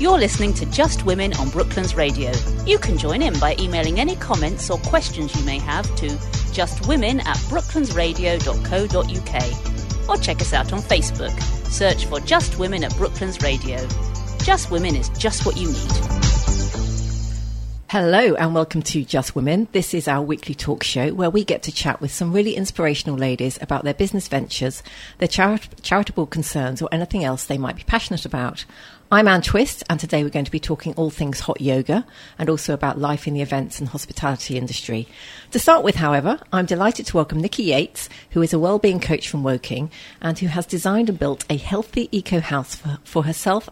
[0.00, 2.32] You're listening to Just Women on Brooklands Radio.
[2.66, 6.08] You can join in by emailing any comments or questions you may have to
[6.52, 11.40] justwomen at brooklandsradio.co.uk or check us out on Facebook.
[11.70, 13.86] Search for Just Women at Brooklands Radio.
[14.38, 15.92] Just Women is just what you need.
[17.88, 19.68] Hello and welcome to Just Women.
[19.70, 23.16] This is our weekly talk show where we get to chat with some really inspirational
[23.16, 24.82] ladies about their business ventures,
[25.18, 28.64] their chari- charitable concerns, or anything else they might be passionate about.
[29.14, 32.04] I'm Anne Twist, and today we're going to be talking all things hot yoga
[32.36, 35.06] and also about life in the events and hospitality industry.
[35.52, 39.28] To start with, however, I'm delighted to welcome Nicky Yates, who is a well-being coach
[39.28, 43.70] from Woking and who has designed and built a healthy eco house for, for herself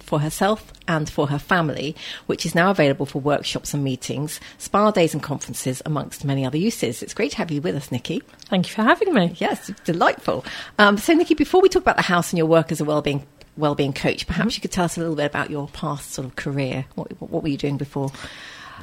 [0.00, 4.90] for herself and for her family, which is now available for workshops and meetings, spa
[4.90, 7.02] days and conferences, amongst many other uses.
[7.02, 8.22] It's great to have you with us, Nicky.
[8.50, 9.34] Thank you for having me.
[9.38, 10.44] Yes, delightful.
[10.78, 13.26] Um, so, Nicky, before we talk about the house and your work as a well-being
[13.56, 14.56] well-being coach, perhaps mm-hmm.
[14.56, 16.86] you could tell us a little bit about your past sort of career.
[16.94, 18.10] What, what were you doing before?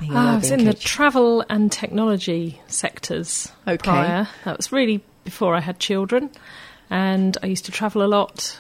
[0.02, 0.76] Uh, I was in coach?
[0.76, 3.78] the travel and technology sectors okay.
[3.78, 4.28] prior.
[4.46, 6.32] That was really before I had children,
[6.90, 8.58] and I used to travel a lot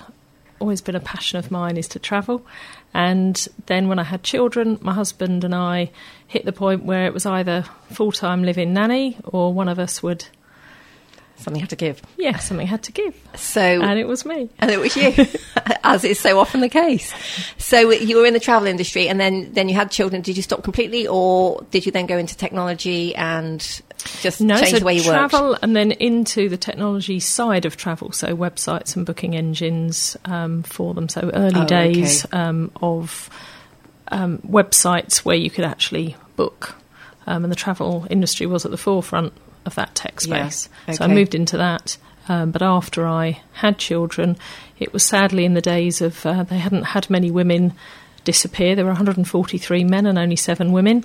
[0.62, 2.46] always been a passion of mine is to travel.
[2.94, 5.92] And then when I had children, my husband and I
[6.28, 10.03] hit the point where it was either full time living nanny or one of us
[10.03, 10.25] would
[11.42, 12.02] something had to give.
[12.17, 13.16] Yeah, something had to give.
[13.36, 15.14] So and it was me, and it was you,
[15.84, 17.14] as is so often the case.
[17.58, 20.22] So you were in the travel industry, and then then you had children.
[20.22, 23.59] Did you stop completely, or did you then go into technology and
[24.22, 25.64] just no, change so the way you travel worked?
[25.64, 30.94] and then into the technology side of travel, so websites and booking engines um, for
[30.94, 31.09] them.
[31.09, 32.38] So early oh, days okay.
[32.38, 33.30] um, of
[34.09, 36.75] um, websites where you could actually book.
[37.28, 39.34] Um, and the travel industry was at the forefront
[39.66, 40.70] of that tech space.
[40.72, 40.94] Yeah.
[40.94, 40.98] Okay.
[40.98, 41.98] So I moved into that.
[42.30, 44.38] Um, but after I had children,
[44.80, 47.73] it was sadly in the days of uh, they hadn't had many women
[48.23, 48.76] disappear.
[48.76, 51.03] There were 143 men and only seven women,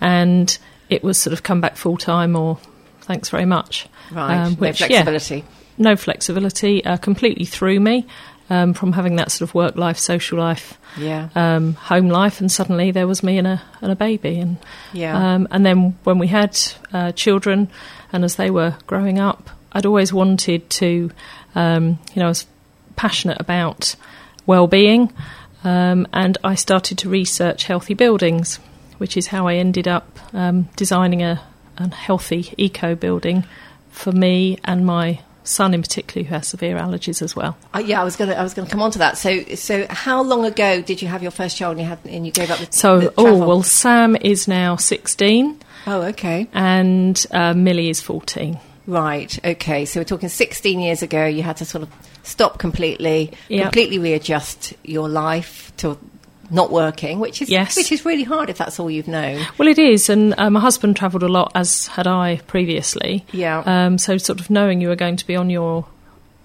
[0.00, 0.56] and
[0.88, 2.58] it was sort of come back full time or
[3.02, 3.86] thanks very much.
[4.10, 5.36] Right, um, which, no flexibility.
[5.36, 5.42] Yeah,
[5.78, 6.84] no flexibility.
[6.84, 8.06] Uh, completely threw me
[8.48, 11.28] um, from having that sort of work life, social life, yeah.
[11.34, 14.58] um, home life, and suddenly there was me and a and a baby, and
[14.92, 15.34] yeah.
[15.34, 16.58] Um, and then when we had
[16.92, 17.68] uh, children,
[18.12, 21.10] and as they were growing up, I'd always wanted to,
[21.54, 22.46] um, you know, I was
[22.94, 23.96] passionate about
[24.46, 25.12] well-being,
[25.64, 28.58] um, and I started to research healthy buildings,
[28.98, 31.42] which is how I ended up um, designing a,
[31.78, 33.44] a healthy eco building
[33.90, 37.56] for me and my son in particular who has severe allergies as well.
[37.74, 39.18] Uh, yeah, I was going to I was going to come on to that.
[39.18, 42.26] So so how long ago did you have your first child and you had and
[42.26, 45.58] you gave up the So the oh well Sam is now 16.
[45.86, 46.48] Oh okay.
[46.52, 48.58] And uh, Millie is 14.
[48.86, 49.44] Right.
[49.44, 49.84] Okay.
[49.84, 51.26] So we're talking 16 years ago.
[51.26, 51.90] You had to sort of
[52.22, 53.64] stop completely, yep.
[53.64, 55.98] completely readjust your life to
[56.50, 57.76] not working, which is yes.
[57.76, 59.44] which is really hard if that's all you've known.
[59.58, 63.24] Well, it is, and uh, my husband travelled a lot, as had I previously.
[63.32, 63.62] Yeah.
[63.66, 65.86] Um, so, sort of knowing you were going to be on your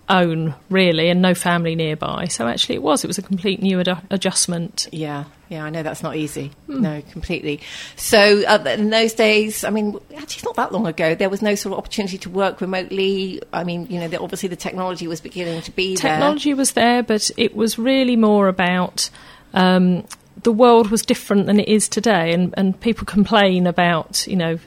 [0.09, 2.25] own, really, and no family nearby.
[2.25, 3.03] So, actually, it was.
[3.03, 4.87] It was a complete new ad- adjustment.
[4.91, 5.25] Yeah.
[5.51, 6.51] Yeah, I know that's not easy.
[6.69, 6.79] Mm.
[6.79, 7.59] No, completely.
[7.97, 11.55] So uh, in those days, I mean, actually, not that long ago, there was no
[11.55, 13.41] sort of opportunity to work remotely.
[13.51, 16.15] I mean, you know, the, obviously the technology was beginning to be technology there.
[16.15, 19.09] Technology was there, but it was really more about
[19.53, 20.05] um,
[20.43, 24.59] the world was different than it is today, and, and people complain about you know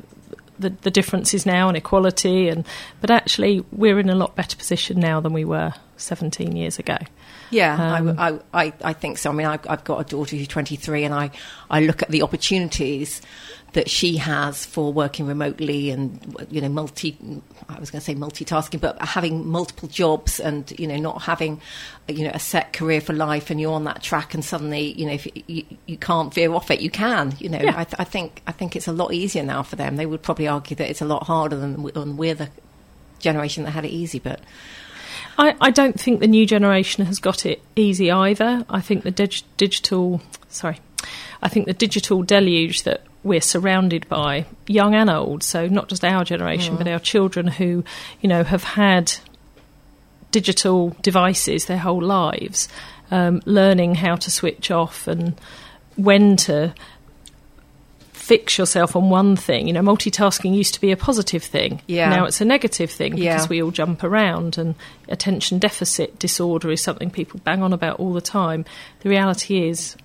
[0.58, 2.66] the, the differences now and equality, and
[3.00, 6.98] but actually we're in a lot better position now than we were 17 years ago.
[7.50, 9.30] Yeah, um, I, I, I, think so.
[9.30, 11.30] I mean, I've, I've got a daughter who's 23, and I,
[11.70, 13.20] I look at the opportunities
[13.74, 17.18] that she has for working remotely and you know multi
[17.68, 21.60] I was going to say multitasking but having multiple jobs and you know not having
[22.08, 25.06] you know a set career for life and you're on that track and suddenly you
[25.06, 27.74] know if you, you can't veer off it you can you know yeah.
[27.76, 30.22] I, th- I, think I think it's a lot easier now for them they would
[30.22, 32.50] probably argue that it's a lot harder than when we're the
[33.18, 34.40] generation that had it easy but
[35.38, 39.10] I, I don't think the new generation has got it easy either I think the
[39.10, 40.78] dig- digital sorry
[41.42, 46.04] I think the digital deluge that we're surrounded by, young and old, so not just
[46.04, 46.78] our generation, mm.
[46.78, 47.82] but our children who,
[48.20, 49.12] you know, have had
[50.30, 52.68] digital devices their whole lives,
[53.10, 55.40] um, learning how to switch off and
[55.96, 56.74] when to
[58.24, 59.66] fix yourself on one thing.
[59.66, 61.82] You know, multitasking used to be a positive thing.
[61.86, 62.08] Yeah.
[62.08, 63.46] Now it's a negative thing because yeah.
[63.50, 64.74] we all jump around and
[65.08, 68.64] attention deficit disorder is something people bang on about all the time.
[69.00, 69.96] The reality is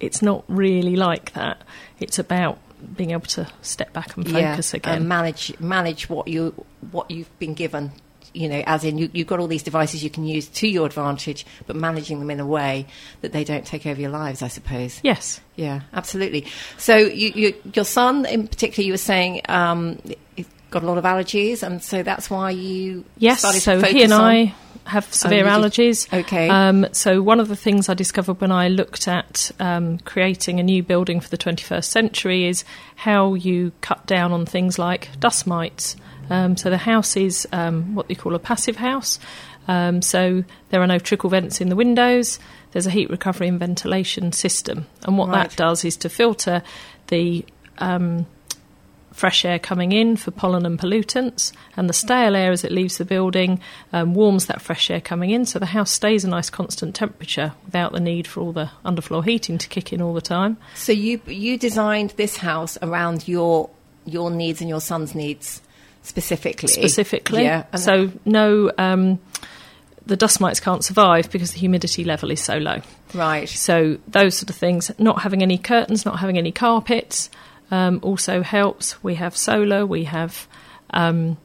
[0.00, 1.60] it's not really like that.
[2.00, 2.58] It's about
[2.96, 6.54] being able to step back and focus yeah, again, and manage manage what you
[6.92, 7.92] what you've been given
[8.34, 10.86] you know, as in you, you've got all these devices you can use to your
[10.86, 12.86] advantage, but managing them in a way
[13.20, 15.00] that they don't take over your lives, I suppose.
[15.02, 15.40] Yes.
[15.56, 16.46] Yeah, absolutely.
[16.76, 19.98] So you, you, your son, in particular, you were saying um,
[20.36, 23.40] he's got a lot of allergies, and so that's why you yes.
[23.40, 24.54] started so he and I
[24.86, 26.12] have severe did- allergies.
[26.20, 26.48] Okay.
[26.48, 30.62] Um, so one of the things I discovered when I looked at um, creating a
[30.62, 32.64] new building for the 21st century is
[32.96, 35.96] how you cut down on things like dust mites.
[36.30, 39.18] Um, so the house is um, what they call a passive house.
[39.68, 42.38] Um, so there are no trickle vents in the windows.
[42.72, 45.48] There's a heat recovery and ventilation system, and what Right.
[45.48, 46.62] that does is to filter
[47.08, 47.44] the
[47.78, 48.26] um,
[49.12, 52.98] fresh air coming in for pollen and pollutants, and the stale air as it leaves
[52.98, 53.58] the building
[53.92, 57.52] um, warms that fresh air coming in, so the house stays a nice constant temperature
[57.64, 60.56] without the need for all the underfloor heating to kick in all the time.
[60.74, 63.70] So you you designed this house around your
[64.04, 65.62] your needs and your son's needs
[66.06, 66.68] specifically.
[66.68, 67.74] Specifically, yeah.
[67.76, 68.72] so no.
[68.78, 69.18] Um,
[70.06, 72.80] the dust mites can't survive because the humidity level is so low.
[73.12, 73.48] right.
[73.48, 77.28] So those sort of things, not having any curtains, not having any carpets,
[77.72, 79.02] um, also helps.
[79.02, 80.46] We have solar, we have
[80.90, 81.36] um,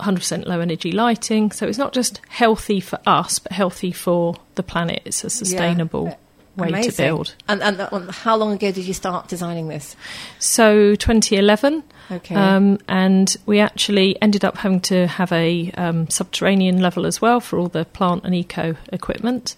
[0.00, 1.50] 100% low energy lighting.
[1.52, 5.02] So it's not just healthy for us, but healthy for the planet.
[5.06, 6.18] It's a sustainable
[6.56, 6.90] way Amazing.
[6.92, 7.34] to build.
[7.48, 9.94] And, and uh, how long ago did you start designing this?
[10.38, 11.82] So 2011.
[12.10, 12.34] Okay.
[12.34, 17.40] Um, and we actually ended up having to have a um, subterranean level as well
[17.40, 19.56] for all the plant and eco equipment.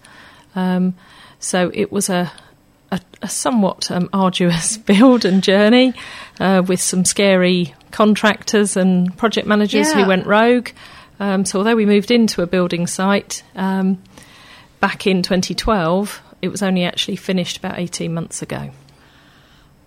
[0.56, 0.94] Um,
[1.38, 2.32] so it was a,
[2.90, 5.92] a, a somewhat um, arduous build and journey
[6.40, 10.02] uh, with some scary contractors and project managers Yeah.
[10.02, 10.70] who went rogue.
[11.20, 14.02] Um, so although we moved into a building site um,
[14.80, 18.70] back in 2012, it was only actually finished about 18 months ago.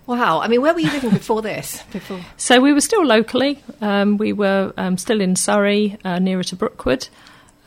[0.07, 0.41] Wow.
[0.41, 1.83] I mean, where were you living before this?
[1.91, 2.19] Before.
[2.37, 3.63] So we were still locally.
[3.79, 7.07] Um, we were um, still in Surrey, uh, nearer to Brookwood,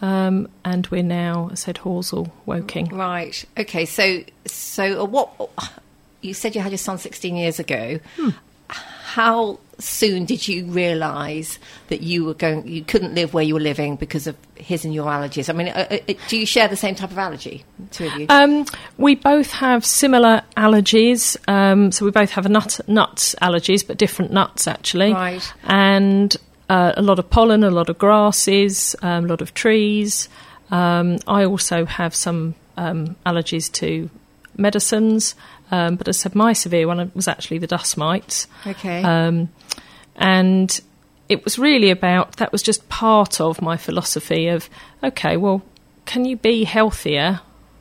[0.02, 2.88] um, and we're now, I said, Horsell, Woking.
[2.88, 3.44] Right.
[3.58, 3.86] Okay.
[3.86, 5.32] So, so what?
[6.20, 7.98] You said you had your son 16 years ago.
[8.16, 8.30] Hmm.
[9.14, 12.66] How soon did you realise that you were going?
[12.66, 15.48] You couldn't live where you were living because of his and your allergies.
[15.48, 18.26] I mean, uh, uh, do you share the same type of allergy, two of you?
[18.28, 18.66] Um,
[18.98, 21.36] we both have similar allergies.
[21.48, 25.12] Um, so we both have a nut nuts allergies, but different nuts actually.
[25.12, 25.52] Right.
[25.62, 26.36] And
[26.68, 30.28] uh, a lot of pollen, a lot of grasses, um, a lot of trees.
[30.72, 34.10] Um, I also have some um, allergies to
[34.56, 35.36] medicines,
[35.74, 38.46] um, but as I said, my severe one was actually the dust mites.
[38.66, 39.02] okay.
[39.02, 39.48] Um,
[40.16, 40.80] and
[41.28, 44.68] it was really about that was just part of my philosophy of
[45.02, 45.62] okay, well,
[46.06, 47.40] can you be healthier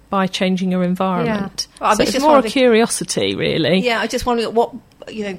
[0.09, 1.67] by changing your environment?
[1.81, 3.79] Well, so it's more a curiosity, really.
[3.79, 4.73] Yeah, I just wondering what
[5.09, 5.37] you know,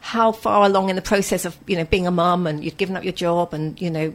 [0.00, 2.96] how far along in the process of you know being a mum and you'd given
[2.96, 4.14] up your job and you know.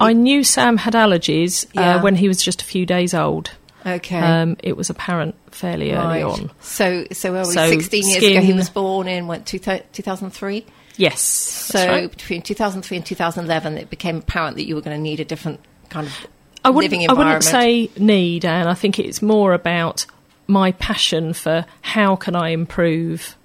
[0.00, 1.96] I knew Sam had allergies Yeah.
[1.96, 3.50] uh, when he was just a few days old.
[3.86, 4.18] Okay.
[4.18, 6.24] Um, it was apparent fairly early right.
[6.24, 6.50] on.
[6.60, 7.52] So, so where were?
[7.52, 10.66] So, 16 years ago, he was born in what, 2003?
[10.96, 11.20] Yes.
[11.20, 12.10] So right.
[12.10, 15.60] between 2003 and 2011, it became apparent that you were going to need a different
[15.90, 16.26] kind of
[16.64, 20.06] I wouldn't, living I wouldn't say need, and I think it's more about
[20.46, 23.36] my passion for how can I improve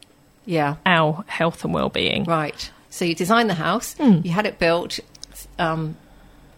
[0.46, 2.24] yeah, our health and well-being.
[2.26, 2.72] right.
[2.92, 4.22] So you designed the house, Hmm.
[4.24, 5.00] you had it built
[5.60, 5.96] um,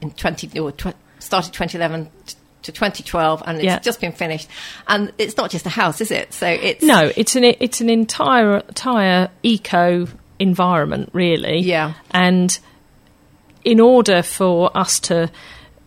[0.01, 3.79] in 20 or tw- started 2011 t- to 2012, and it's Yeah.
[3.79, 4.47] just been finished.
[4.87, 6.33] And it's not just a house, is it?
[6.33, 10.07] So it's No, it's an it's an entire entire eco
[10.39, 11.59] environment, really.
[11.59, 11.93] Yeah.
[12.11, 12.57] And
[13.63, 15.29] in order for us to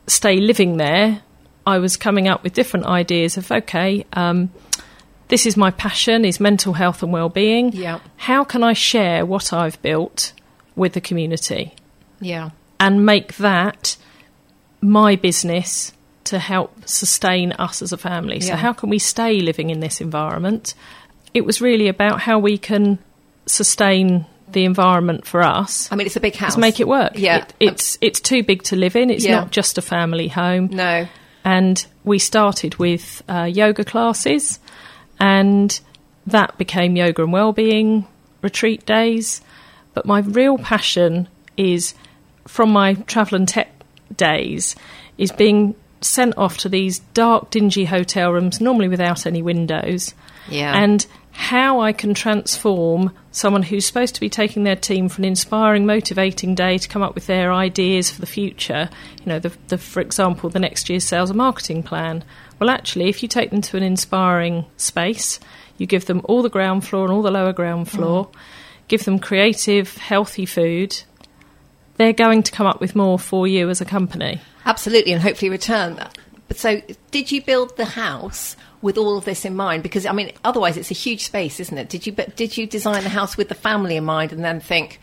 [0.06, 1.20] stay living there,
[1.66, 4.50] I was coming up with different ideas of okay, um,
[5.28, 7.72] this is my passion is mental health and well-being.
[7.72, 7.98] Yeah.
[8.16, 10.32] How can I share what I've built
[10.76, 11.74] with the community
[12.20, 13.96] yeah, and make that
[14.80, 15.92] my business
[16.24, 18.40] to help sustain us as a family?
[18.40, 18.56] So Yeah.
[18.56, 20.74] how can we stay living in this environment?
[21.34, 22.98] It was really about how we can
[23.46, 25.88] sustain the environment for us.
[25.90, 26.56] I mean it's a big house.
[26.56, 27.12] Make it work.
[27.16, 27.38] Yeah.
[27.38, 29.10] It, it's it's too big to live in.
[29.10, 29.40] It's Yeah.
[29.40, 30.68] not just a family home.
[30.72, 31.06] No,
[31.44, 34.58] And we started with uh, yoga classes,
[35.20, 35.78] and
[36.26, 38.06] that became yoga and wellbeing
[38.42, 39.42] retreat days.
[39.92, 41.94] But my real passion is
[42.46, 43.70] from my travel and tech
[44.16, 44.74] days
[45.18, 50.14] is being sent off to these dark, dingy hotel rooms, normally without any windows,
[50.48, 55.20] yeah, and how I can transform someone who's supposed to be taking their team for
[55.20, 58.88] an inspiring, motivating day to come up with their ideas for the future.
[59.20, 62.22] You know, the, the, for example, the next year's sales and marketing plan.
[62.60, 65.40] Well, actually, if you take them to an inspiring space,
[65.76, 68.34] you give them all the ground floor and all the lower ground floor, mm.
[68.86, 71.02] give them creative, healthy food,
[71.96, 74.40] they're going to come up with more for you as a company.
[74.66, 76.16] Absolutely, and hopefully return that.
[76.48, 79.82] But so, did you build the house with all of this in mind?
[79.82, 81.88] Because I mean, otherwise, it's a huge space, isn't it?
[81.88, 82.12] Did you?
[82.12, 85.00] But did you design the house with the family in mind, and then think?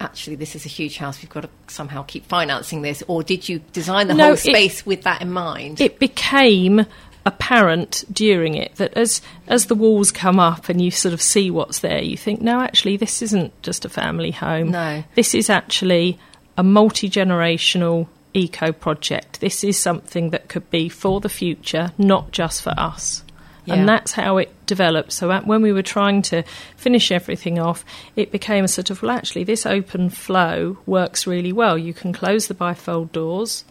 [0.00, 1.20] Actually, this is a huge house.
[1.20, 4.38] We've got to somehow keep financing this, or did you design the No, whole it-
[4.38, 5.80] space with that in mind?
[5.80, 6.86] It became
[7.28, 11.50] apparent during it that as as the walls come up and you sort of see
[11.50, 14.70] what's there, you think, no, actually, this isn't just a family home.
[14.70, 15.04] No.
[15.14, 16.18] this is actually
[16.56, 19.40] a multi generational eco project.
[19.40, 23.22] This is something that could be for the future, not just for us.
[23.64, 23.74] Yeah.
[23.74, 25.12] And that's how it developed.
[25.12, 26.42] So at, when we were trying to
[26.76, 27.84] finish everything off,
[28.16, 31.76] it became a sort of, well, actually, this open flow works really well.
[31.76, 33.64] You can close the bifold doors.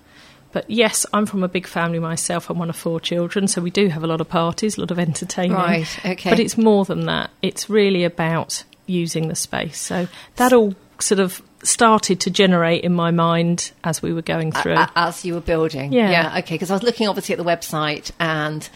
[0.51, 2.49] But yes, I'm from a big family myself.
[2.49, 4.91] I'm one of four children, so we do have a lot of parties, a lot
[4.91, 5.53] of entertaining.
[5.53, 6.29] Right, okay.
[6.29, 7.29] But it's more than that.
[7.41, 9.79] It's really about using the space.
[9.79, 14.51] So that all sort of started to generate in my mind as we were going
[14.51, 14.75] through.
[14.95, 15.91] as you were building.
[15.91, 16.09] Yeah.
[16.09, 16.37] Yeah.
[16.39, 16.55] okay.
[16.55, 18.67] Because I was looking obviously at the website, and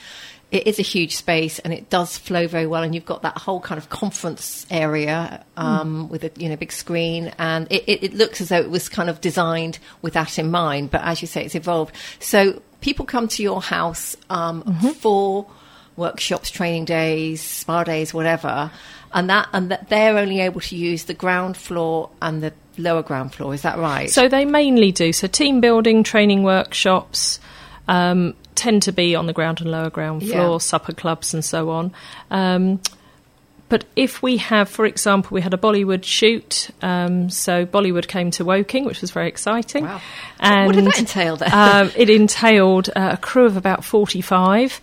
[0.51, 2.83] it is a huge space, and it does flow very well.
[2.83, 6.73] And you've got that whole kind of conference area um, with a you know big
[6.73, 10.37] screen, and it, it, it looks as though it was kind of designed with that
[10.37, 10.91] in mind.
[10.91, 11.95] But as you say, it's evolved.
[12.19, 14.63] So people come to your house um,
[14.99, 15.47] for
[15.95, 18.71] workshops, training days, spa days, whatever.
[19.13, 23.03] And that, and that they're only able to use the ground floor and the lower
[23.03, 23.53] ground floor.
[23.53, 24.09] Is that right?
[24.09, 25.11] So they mainly do.
[25.11, 27.39] So team building, training workshops
[27.87, 30.57] um, tend to be on the ground and lower ground floor, Yeah.
[30.57, 31.91] supper clubs and so on.
[32.29, 32.79] Um,
[33.69, 36.69] but if we have, for example, we had a Bollywood shoot.
[36.81, 39.85] Um, so Bollywood came to Woking, which was very exciting.
[39.85, 40.01] Wow.
[40.41, 41.53] And what did that entail then?
[41.53, 44.81] um, it entailed uh, a crew of about 45,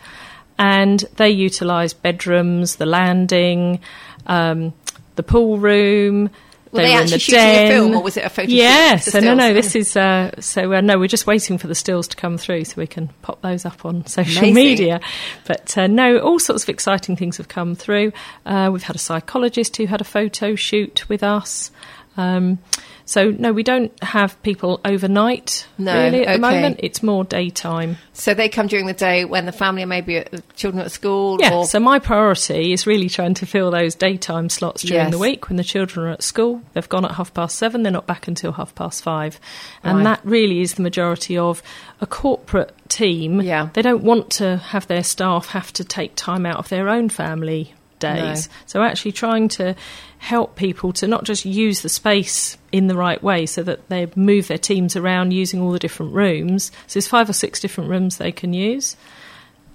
[0.59, 3.81] and they utilised bedrooms, the landing,
[4.27, 4.73] um,
[5.17, 6.31] the pool room.
[6.73, 7.71] Were they they were in actually the shooting a den.
[7.73, 8.55] film, or was it a photo shoot?
[8.55, 9.55] Yes, The so no, no.
[9.55, 10.99] This is uh, so uh, no.
[10.99, 13.85] We're just waiting for the stills to come through so we can pop those up
[13.85, 14.55] on social Amazing.
[14.55, 15.01] media.
[15.47, 18.13] But uh, no, all sorts of exciting things have come through.
[18.45, 21.71] Uh, we've had a psychologist who had a photo shoot with us.
[22.19, 22.59] Um,
[23.05, 26.81] so no, we don't have people overnight No, really at the moment.
[26.83, 27.97] It's more daytime.
[28.13, 31.39] So they come during the day when the family are maybe at, children at school.
[31.41, 35.13] Yeah, or, so my priority is really trying to fill those daytime slots during Yes.
[35.13, 36.61] the week when the children are at school.
[36.75, 39.41] They've gone at half past seven, they're not back until half past five.
[39.83, 40.05] And Right.
[40.05, 41.63] that really is the majority of
[42.03, 43.41] a corporate team.
[43.41, 43.69] Yeah.
[43.73, 47.09] They don't want to have their staff have to take time out of their own
[47.09, 48.49] family days.
[48.49, 48.55] No.
[48.67, 49.75] So actually trying to
[50.19, 54.11] help people to not just use the space in the right way so that they
[54.17, 56.73] move their teams around using all the different rooms.
[56.87, 58.97] So there's five or six different rooms they can use.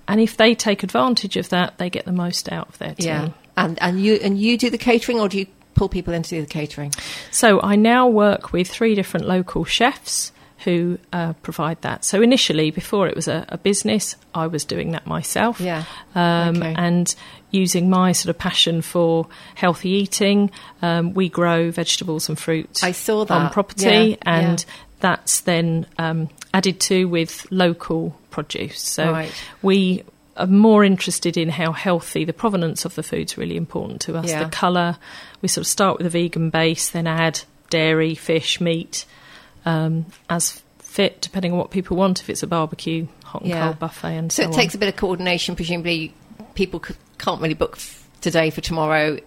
[0.08, 3.08] And if they take advantage of that, they get the most out of their team.
[3.08, 6.24] yeah, and and you and you do the catering, or do you pull people in
[6.24, 6.92] to do the catering?
[7.32, 10.34] So I now work with three different local chefs
[10.66, 12.04] who uh, provide that.
[12.06, 15.60] So initially, before it was a, a business, I was doing that myself.
[15.62, 15.84] Yeah.
[16.16, 16.74] Um, Okay.
[16.78, 17.16] And
[17.54, 22.92] using my sort of passion for healthy eating, um, we grow vegetables and fruit I
[22.92, 24.74] saw that on property, Yeah, and yeah.
[25.00, 28.82] that's then um, added to with local produce.
[28.82, 29.32] So Right.
[29.62, 30.04] we
[30.36, 34.28] are more interested in how healthy the provenance of the food's really important to us.
[34.30, 34.44] Yeah.
[34.46, 34.98] The colour,
[35.44, 39.06] we sort of start with a vegan base, then add dairy, fish, meat
[39.66, 42.20] um, as fit, depending on what people want.
[42.22, 43.64] If it's a barbecue, hot and Yeah.
[43.66, 44.60] cold buffet, and So so, it on.
[44.60, 45.56] takes a bit of coordination.
[45.56, 46.14] Presumably,
[46.56, 49.18] people c- can't really book f- today for tomorrow.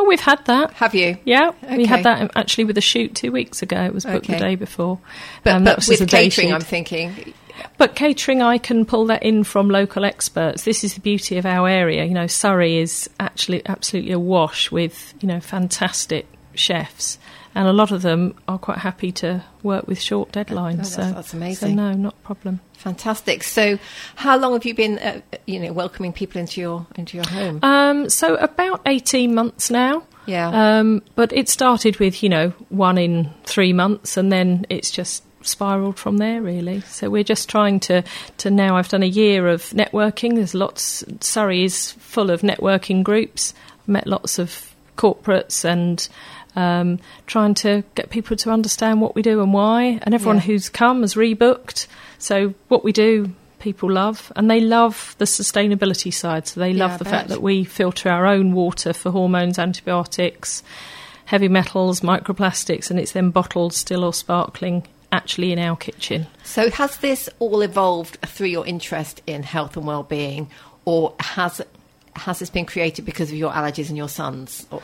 [0.00, 0.72] Oh, we've had that.
[0.74, 1.18] Have you?
[1.24, 3.82] Yeah, we had that um, actually with a shoot two weeks ago.
[3.84, 4.34] It was booked Okay.
[4.34, 5.00] the day before.
[5.42, 6.52] But, Um, but with just a day catering.
[6.52, 7.34] I'm thinking.
[7.76, 10.62] But catering, I can pull that in from local experts.
[10.62, 12.04] This is the beauty of our area.
[12.04, 16.26] You know, Surrey is actually absolutely awash with you know fantastic
[16.58, 17.18] chefs,
[17.54, 20.76] and a lot of them are quite happy to work with short deadlines.
[20.76, 21.70] that's- so that's amazing.
[21.70, 22.60] So no, not a problem.
[22.74, 23.42] Fantastic.
[23.42, 23.78] So,
[24.16, 27.58] how long have you been, uh, you know, welcoming people into your into your home?
[27.62, 30.04] Um, so about eighteen months now.
[30.26, 30.78] yeah.
[30.78, 35.24] Um, but it started with, you know, one in three months, and then it's just
[35.40, 36.82] spiraled from there, really.
[36.82, 38.02] So we're just trying to,
[38.38, 40.34] to now, I've done a year of networking.
[40.34, 43.54] There's lots, Surrey is full of networking groups.
[43.80, 46.06] I've met lots of corporates and
[46.58, 49.98] um, trying to get people to understand what we do and why.
[50.02, 50.42] And everyone Yeah.
[50.42, 51.86] who's come has rebooked.
[52.18, 56.46] So what we do, people love, and they love the sustainability side.
[56.48, 57.12] So they love I the bet.
[57.12, 60.62] fact that we filter our own water for hormones, antibiotics,
[61.26, 66.26] heavy metals, microplastics, and it's then bottled, still or sparkling, actually in our kitchen.
[66.42, 70.50] So, has this all evolved through your interest in health and well-being,
[70.84, 71.60] or has
[72.18, 74.66] has this been created because of your allergies and your sons?
[74.70, 74.82] Or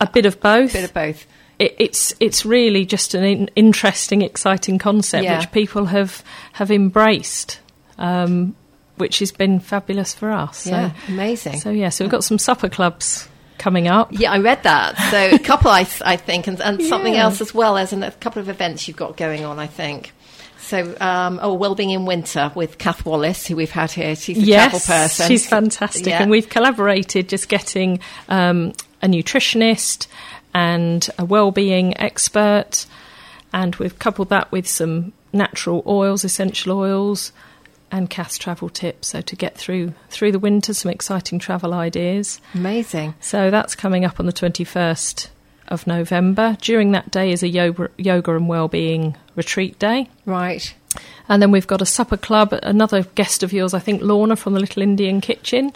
[0.00, 0.70] A bit of both.
[0.70, 1.26] a bit of both.
[1.58, 5.38] it, it's it's really just an in, interesting, exciting concept Yeah.
[5.38, 7.60] which people have have embraced,
[7.98, 8.54] um,
[8.96, 10.58] which has been fabulous for us.
[10.58, 11.60] So, Yeah, amazing.
[11.60, 13.28] So yeah, so we've got some supper clubs
[13.58, 14.08] coming up.
[14.12, 14.96] Yeah, I read that.
[15.10, 17.24] So a couple, I, I think, and, and something Yeah.
[17.24, 19.58] else as well as a couple of events you've got going on.
[19.58, 20.12] I think.
[20.66, 24.16] So, um, oh, Wellbeing in Winter with Kath Wallace, who we've had here.
[24.16, 25.28] She's a travel person.
[25.28, 26.06] She's fantastic.
[26.06, 26.20] Yeah.
[26.20, 30.08] And we've collaborated just getting um, a nutritionist
[30.52, 32.86] and a well-being expert,
[33.52, 37.30] and we've coupled that with some natural oils, essential oils,
[37.92, 39.06] and Cass travel tips.
[39.06, 42.40] So to get through through the winter, some exciting travel ideas.
[42.54, 43.14] Amazing.
[43.20, 45.28] So that's coming up on the 21st
[45.68, 46.56] of November.
[46.60, 50.08] During that day is a yoga, yoga and well-being retreat day.
[50.24, 50.74] Right.
[51.28, 52.52] And then we've got a supper club.
[52.62, 55.72] Another guest of yours, I think, Lorna from the Little Indian Kitchen.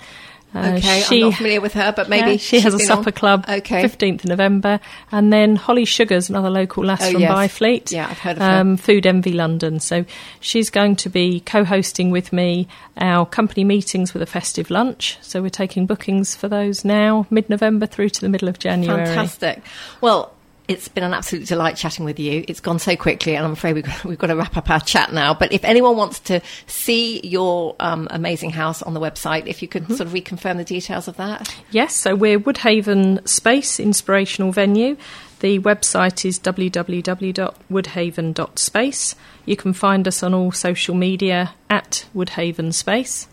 [0.54, 3.12] Uh, Okay, I'm not familiar with her, but maybe yeah, she has a supper on.
[3.12, 3.44] club.
[3.48, 3.82] Okay.
[3.84, 4.80] 15th of November,
[5.12, 7.32] and then Holly Sugars, another local lass Oh, from yes.
[7.32, 7.92] Byfleet.
[7.92, 8.60] Yeah, I've heard of her.
[8.60, 9.78] um, Food Envy London.
[9.78, 10.04] So
[10.40, 12.66] she's going to be co-hosting with me
[12.96, 15.18] our company meetings with a festive lunch.
[15.22, 19.06] So we're taking bookings for those now, mid-November through to the middle of January.
[19.06, 19.62] Fantastic.
[20.00, 20.32] Well,
[20.70, 22.44] it's been an absolute delight chatting with you.
[22.48, 24.80] It's gone so quickly, and I'm afraid we've got, we've got to wrap up our
[24.80, 25.34] chat now.
[25.34, 29.68] But if anyone wants to see your um, amazing house on the website, if you
[29.68, 29.94] could Mm-hmm.
[29.94, 31.56] sort of reconfirm the details of that.
[31.70, 34.98] Yes, so we're Woodhaven Space Inspirational Venue.
[35.40, 39.14] The website is www.woodhaven.space.
[39.46, 43.26] You can find us on all social media at Woodhaven Space.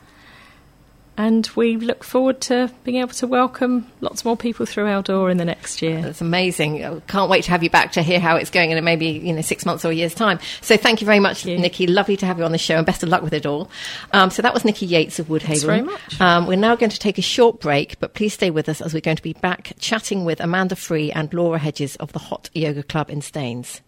[1.17, 5.31] And we look forward to being able to welcome lots more people through our door
[5.31, 5.99] in the next year.
[5.99, 7.01] That's amazing.
[7.07, 9.41] Can't wait to have you back to hear how it's going in maybe you know
[9.41, 10.39] six months or a year's time.
[10.61, 11.57] So thank you very much, you.
[11.57, 11.87] Nicky.
[11.87, 13.71] Lovely to have you on the show, and best of luck with it all.
[14.13, 15.47] Um, so that was Nicky Yates of Woodhaven.
[15.47, 16.21] Thanks very much.
[16.21, 18.93] Um, we're now going to take a short break, but please stay with us as
[18.93, 22.51] we're going to be back chatting with Amanda Free and Laura Hedges of the Hot
[22.53, 23.81] Yoga Club in Staines.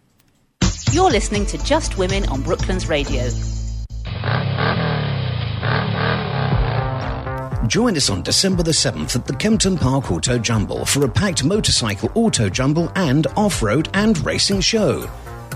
[0.91, 3.29] You're listening to Just Women on Brooklands Radio.
[7.69, 11.43] Join us on December the 7th at the Kempton Park Auto Jumble for a packed
[11.43, 15.07] motorcycle auto jumble and off road and racing show.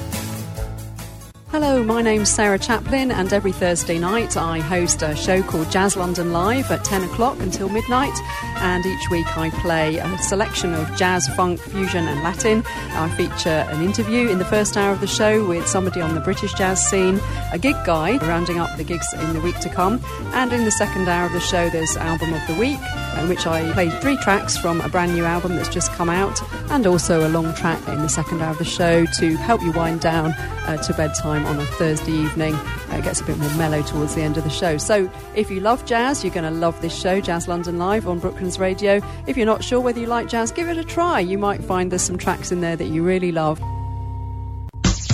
[1.51, 5.97] Hello, my name's Sarah Chaplin, and every Thursday night I host a show called Jazz
[5.97, 8.19] London Live at 10 o'clock until midnight.
[8.57, 12.65] And each week I play a selection of jazz, funk, fusion, and Latin.
[12.67, 16.21] I feature an interview in the first hour of the show with somebody on the
[16.21, 17.21] British jazz scene,
[17.53, 20.01] a gig guide rounding up the gigs in the week to come,
[20.35, 22.81] and in the second hour of the show there's Album of the Week,
[23.21, 26.41] in which I play three tracks from a brand new album that's just come out,
[26.73, 29.71] and also a long track in the second hour of the show to help you
[29.71, 30.33] wind down
[30.67, 32.55] uh, to bedtime on a Thursday evening.
[32.55, 34.79] Uh, it gets a bit more mellow towards the end of the show.
[34.79, 38.19] So if you love jazz, you're going to love this show, Jazz London Live on
[38.19, 39.01] Brooklands Radio.
[39.27, 41.21] If you're not sure whether you like jazz, give it a try.
[41.21, 43.61] You might find there's some tracks in there that you really love.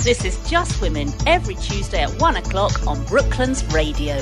[0.03, 4.21] This is Just Women every Tuesday at one o'clock on Brooklands Radio.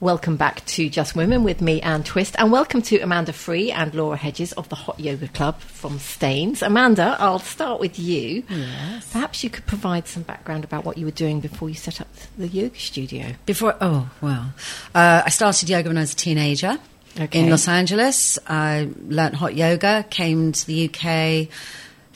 [0.00, 3.92] Welcome back to Just Women with me, Anne Twist, and welcome to Amanda Free and
[3.92, 6.62] Laura Hedges of the Hot Yoga Club from Staines.
[6.62, 8.44] Amanda, I'll start with you.
[8.48, 9.10] Yes.
[9.12, 12.06] Perhaps you could provide some background about what you were doing before you set up
[12.36, 13.32] the yoga studio.
[13.44, 14.52] Before, oh well,
[14.94, 16.78] uh, I started yoga when I was a teenager
[17.18, 17.40] Okay.
[17.40, 18.38] in Los Angeles.
[18.46, 21.48] I learnt hot yoga, came to the UK,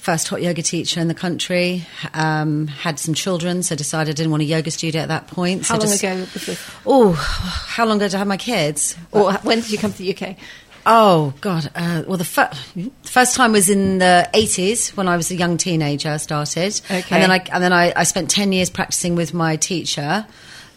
[0.03, 1.87] first hot yoga teacher in the country.
[2.13, 5.61] Um, had some children, so decided I didn't want a yoga studio at that point.
[5.67, 6.71] How so long just- ago was this?
[6.85, 8.97] Oh, how long did I have my kids?
[9.13, 10.37] Or when did you come to the UK?
[10.85, 11.71] Oh God!
[11.77, 15.37] Uh, well, the, fir- the first time was in the eighties when I was a
[15.37, 16.11] young teenager.
[16.11, 17.05] I started, Okay.
[17.15, 20.27] and then I and then I, I spent ten years practicing with my teacher,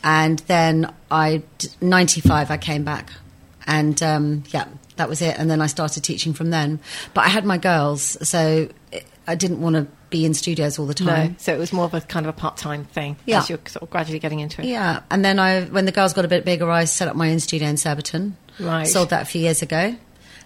[0.04, 1.42] and then I
[1.82, 3.10] ninety five I came back,
[3.66, 4.66] and um, yeah,
[4.98, 5.40] that was it.
[5.40, 6.80] And then I started teaching from then.
[7.16, 8.70] But I had my girls, so
[9.28, 11.30] I didn't want to be in studios all the time.
[11.32, 13.40] No, so it was more of a kind of a part-time thing Yeah.
[13.40, 14.68] as you're sort of gradually getting into it.
[14.68, 17.32] Yeah, and then I, when the girls got a bit bigger, I set up my
[17.32, 18.38] own studio in Surbiton.
[18.60, 18.88] Right.
[18.88, 19.96] Sold that a few years ago,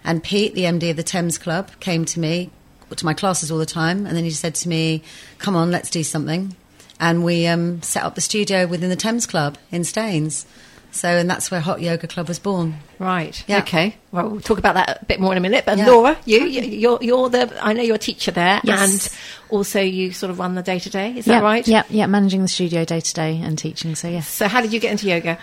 [0.04, 2.50] and Pete, the MD of the Thames Club, came to me
[2.96, 5.02] to my classes all the time, and then he said to me,
[5.38, 6.56] "Come on, let's do something,"
[6.98, 10.46] and we um, set up the studio within the Thames Club in Staines.
[10.92, 12.76] So, and that's where Hot Yoga Club was born.
[12.98, 13.42] Right.
[13.46, 13.58] Yeah.
[13.60, 13.96] Okay.
[14.12, 15.64] Well, we'll talk about that a bit more in a minute.
[15.64, 15.86] But Yeah.
[15.86, 19.06] Laura, you, you you're you're the I know you're a teacher there, Yes.
[19.06, 19.18] and
[19.50, 21.16] also you sort of run the day to day.
[21.16, 21.66] Is yeah, that right?
[21.66, 23.94] Yeah, yeah, managing the studio day to day and teaching.
[23.94, 24.28] So yes.
[24.28, 25.38] So how did you get into yoga?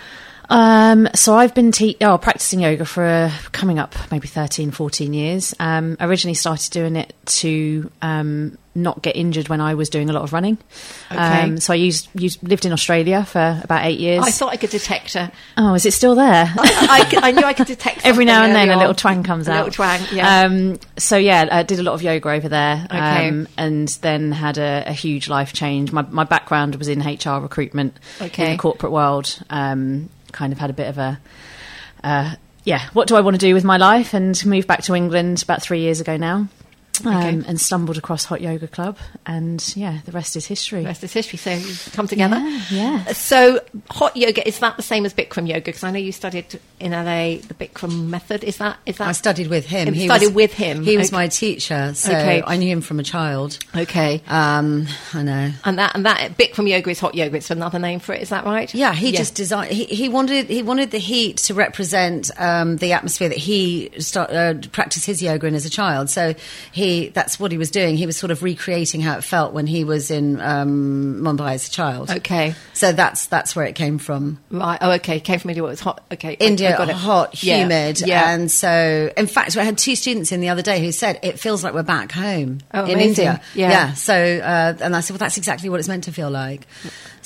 [0.49, 5.13] Um, so I've been te- oh, practicing yoga for uh, coming up maybe 13, 14
[5.13, 5.53] years.
[5.60, 10.13] Um, originally started doing it to um, not get injured when I was doing a
[10.13, 10.57] lot of running.
[11.12, 11.17] Okay.
[11.19, 14.23] Um, so I used, used lived in Australia for about eight years.
[14.25, 15.31] I thought I could detect her.
[15.57, 16.53] oh, is it still there?
[16.57, 19.23] I, could- I knew I could detect Every now and then early a little twang
[19.23, 19.65] comes A out.
[19.65, 20.41] little twang, yeah.
[20.43, 23.27] Um, so yeah, I did a lot of yoga over there, Okay.
[23.27, 25.91] um, and then had a, a huge life change.
[25.91, 28.45] My, my background was in HR recruitment Okay.
[28.45, 29.39] in the corporate world.
[30.31, 31.19] Kind of had a bit of a
[32.03, 32.89] uh, yeah.
[32.93, 34.13] What do I want to do with my life?
[34.13, 36.47] And moved back to England about three years ago now.
[37.05, 40.81] Um, And stumbled across Hot Yoga Club, and yeah, the rest is history.
[40.81, 41.38] The rest is history.
[41.38, 42.38] So you've come together.
[42.38, 43.13] Yeah, yeah.
[43.13, 45.62] So hot yoga is that the same as Bikram yoga?
[45.62, 48.43] Because I know you studied in LA the Bikram method.
[48.43, 49.07] Is that is that?
[49.07, 49.93] I studied with him.
[49.93, 50.83] You studied was, with him.
[50.83, 51.15] He was Okay.
[51.15, 52.43] my teacher, so Okay.
[52.45, 53.60] I knew him from a child.
[53.75, 54.21] Okay.
[54.27, 55.51] Um, I know.
[55.65, 57.38] And that and that Bikram yoga is hot yoga.
[57.38, 58.21] It's another name for it.
[58.21, 58.73] Is that right?
[58.73, 59.71] Yeah, he just designed.
[59.71, 64.31] He, he wanted he wanted the heat to represent um, the atmosphere that he start,
[64.31, 66.10] uh, practiced his yoga in as a child.
[66.10, 66.33] So
[66.71, 67.97] he that's what he was doing.
[67.97, 71.67] He was sort of recreating how it felt when he was in um, Mumbai as
[71.67, 72.10] a child.
[72.10, 72.56] Okay.
[72.73, 74.39] So that's that's where it came from.
[74.52, 74.78] Right.
[74.82, 75.19] Oh, okay.
[75.19, 75.63] Came from India.
[75.63, 76.04] What was hot?
[76.12, 76.34] Okay.
[76.34, 76.95] India, I got it.
[76.95, 78.32] hot, humid, Yeah.
[78.34, 81.39] and so in fact, I had two students in the other day who said it
[81.39, 83.26] feels like we're back home Oh, in amazing.
[83.28, 83.41] India.
[83.56, 83.93] Yeah.
[83.93, 86.67] So, uh, and I said, well, that's exactly what it's meant to feel like.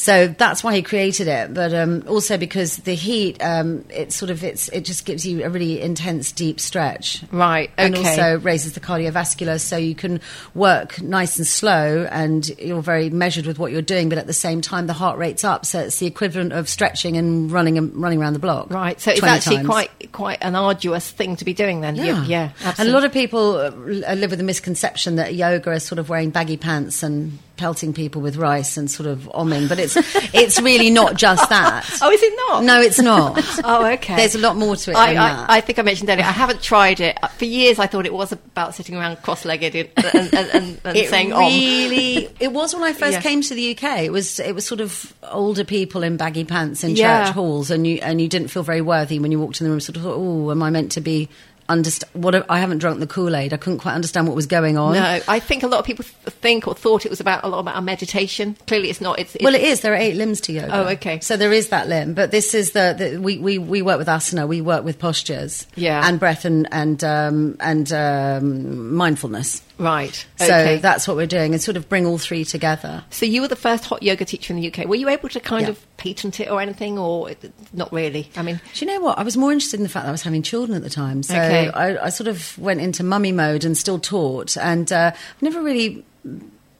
[0.02, 4.32] So that's why he created it, but um, also because the heat, um, it sort
[4.32, 7.24] of it's it just gives you a really intense, deep stretch.
[7.32, 7.70] Right.
[7.78, 10.20] And also raises the cardiovascular, so you can
[10.56, 14.10] work nice and slow, and you're very measured with what you're doing.
[14.10, 17.16] But at the same time, the heart rate's up, so it's the equivalent of stretching
[17.16, 18.72] and running and running around the block.
[18.72, 19.00] Right.
[19.00, 19.68] So it's actually times.
[19.68, 21.96] quite quite an arduous thing to be doing then.
[21.96, 22.26] Yeah.
[22.26, 22.52] Yeah.
[22.80, 26.10] And a lot of people uh, live with the misconception that yoga is sort of
[26.10, 29.96] wearing baggy pants and pelting people with rice and sort of omming, but it's
[30.34, 31.88] it's really not just that.
[32.02, 32.64] Oh, is it not?
[32.64, 33.40] No, it's not.
[33.64, 34.16] Oh, okay.
[34.16, 35.50] There's a lot more to it I, than I, that.
[35.50, 36.26] I think I mentioned earlier.
[36.26, 37.78] I haven't tried it for years.
[37.78, 42.30] I thought it was about sitting around cross-legged and, and, and, and, saying "om." really
[42.40, 43.22] it was when I first Yeah.
[43.22, 44.00] came to the UK.
[44.04, 47.26] It was it was sort of older people in baggy pants in Yeah.
[47.26, 49.72] church halls, and you and you didn't feel very worthy when you walked in the
[49.72, 49.80] room.
[49.80, 51.30] Sort of, thought, oh, am I meant to be?
[51.72, 53.54] Underst- what I haven't drunk the Kool Aid.
[53.54, 54.94] I couldn't quite understand what was going on.
[54.94, 57.60] No, I think a lot of people think or thought it was about a lot
[57.60, 58.58] about our meditation.
[58.68, 59.20] Clearly, it's not.
[59.20, 59.80] It's, it's Well, it is.
[59.82, 60.70] There are eight limbs to yoga.
[60.76, 61.20] Oh, okay.
[61.22, 64.08] So there is that limb, but this is the, the we, we we work with
[64.08, 64.48] asana.
[64.48, 66.06] We work with postures, Yeah.
[66.08, 69.62] and breath and and um, and um, mindfulness.
[69.82, 70.26] Right.
[70.38, 70.78] So Okay.
[70.78, 73.04] that's what we're doing, and sort of bring all three together.
[73.10, 74.86] So you were the first hot yoga teacher in the UK.
[74.86, 75.70] Were you able to kind Yeah.
[75.72, 77.30] of patent it or anything, or
[77.74, 78.30] not really?
[78.38, 79.18] I mean, Do you know what?
[79.20, 81.24] I was more interested in the fact that I was having children at the time.
[81.24, 81.70] So Okay.
[81.70, 85.62] I, I sort of went into mummy mode and still taught, and uh, I've never
[85.62, 86.06] really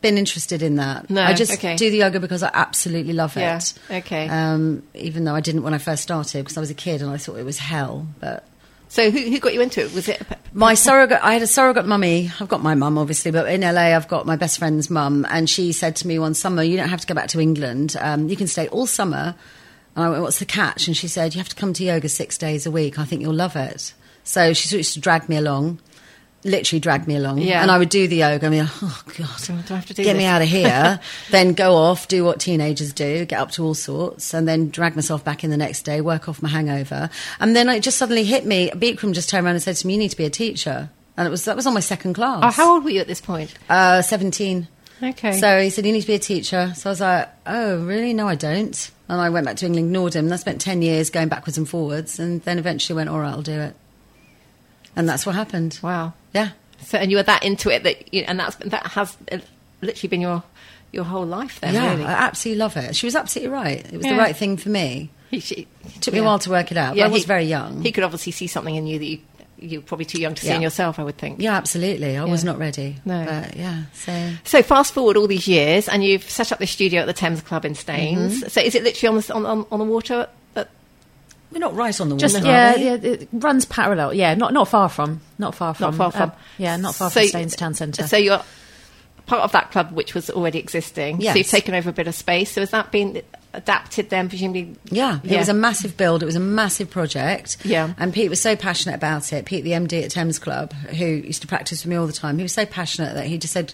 [0.02, 1.10] been interested in that.
[1.12, 1.76] No, I just okay.
[1.76, 3.42] do the yoga because I absolutely love it.
[3.42, 3.60] Yeah,
[3.98, 4.28] okay.
[4.28, 7.12] Um, even though I didn't when I first started because I was a kid and
[7.12, 8.44] I thought it was hell, but
[8.92, 9.94] so who, who got you into it?
[9.94, 10.22] Was it?
[10.52, 12.30] My surrogate, I had a surrogate mummy.
[12.42, 15.50] I've got my mum, obviously, but in LA, I've got my best friend's mum, and
[15.50, 17.96] she said to me one summer, "You don't have to go back to England.
[17.98, 19.34] Um, you can stay all summer."
[19.96, 22.10] And I went, "What's the catch?" And she said, "You have to come to yoga
[22.10, 23.00] six days a week.
[23.00, 23.94] I think you'll love it."
[24.26, 25.80] So she sort of used to drag me along,
[26.44, 27.62] literally drag me along, Yeah.
[27.62, 28.48] and I would do the yoga.
[28.48, 31.00] I mean, oh god, Do I have to do get me out of here.
[31.30, 34.96] then go off, do what teenagers do, get up to all sorts, and then drag
[34.96, 37.10] myself back in the next day, work off my hangover.
[37.40, 38.72] And then it just suddenly hit me.
[38.72, 41.28] Bikram just turned around and said to me, "You need to be a teacher." And
[41.28, 42.40] it was that was on my second class.
[42.44, 43.54] Oh, how old were you at this point?
[43.70, 44.68] Uh, Seventeen.
[45.04, 45.34] Okay.
[45.40, 48.14] So he said, "You need to be a teacher." So I was like, "Oh, really?
[48.14, 50.26] No, I don't." And I went back to England, ignored him.
[50.26, 53.32] And I spent ten years going backwards and forwards, and then eventually went, "All right,
[53.32, 53.76] I'll do it."
[54.96, 55.80] And that's what happened.
[55.82, 56.14] wow.
[56.34, 56.50] Yeah.
[56.84, 59.16] So and you were that into it that, you, and that's that has
[59.82, 60.44] literally been your
[60.92, 61.74] your whole life then.
[61.74, 62.04] yeah, really.
[62.06, 62.96] I absolutely love it.
[62.96, 63.86] She was absolutely right.
[63.86, 64.14] It was Yeah.
[64.14, 65.10] the right thing for me.
[65.30, 66.96] He, she, It took me a while to work it out.
[66.96, 67.82] but I was very young.
[67.82, 69.20] He could obviously see something in you that you
[69.64, 70.56] you're probably too young to see Yeah.
[70.56, 71.40] in yourself, I would think.
[71.40, 72.18] Yeah, absolutely.
[72.18, 72.98] I was not ready.
[73.06, 73.24] No.
[73.26, 74.32] But yeah, so.
[74.44, 77.42] So fast forward all these years, and you've set up this studio at the Thames
[77.42, 78.40] Club in Staines.
[78.40, 78.48] Mm-hmm.
[78.50, 80.28] So is it literally on the on, on, on the water?
[81.52, 84.14] We're not right on the Just water, yeah, yeah, it runs parallel.
[84.14, 86.30] Yeah, not not far from, not far from, not far from.
[86.32, 88.08] uh, yeah, not far So- from Staines Town Centre.
[88.08, 88.42] So you're
[89.26, 91.22] part of that club, which was already existing.
[91.22, 91.34] Yes.
[91.34, 92.52] So you've taken over a bit of space.
[92.52, 93.22] So has that been
[93.54, 94.30] adapted then?
[94.30, 94.76] Presumably.
[94.86, 96.24] Yeah, it was a massive build.
[96.24, 97.58] It was a massive project.
[97.64, 97.94] Yeah.
[97.98, 99.46] And Pete was so passionate about it.
[99.46, 102.38] Pete, the MD at Thames Club, who used to practice with me all the time,
[102.38, 103.74] he was so passionate that he just said,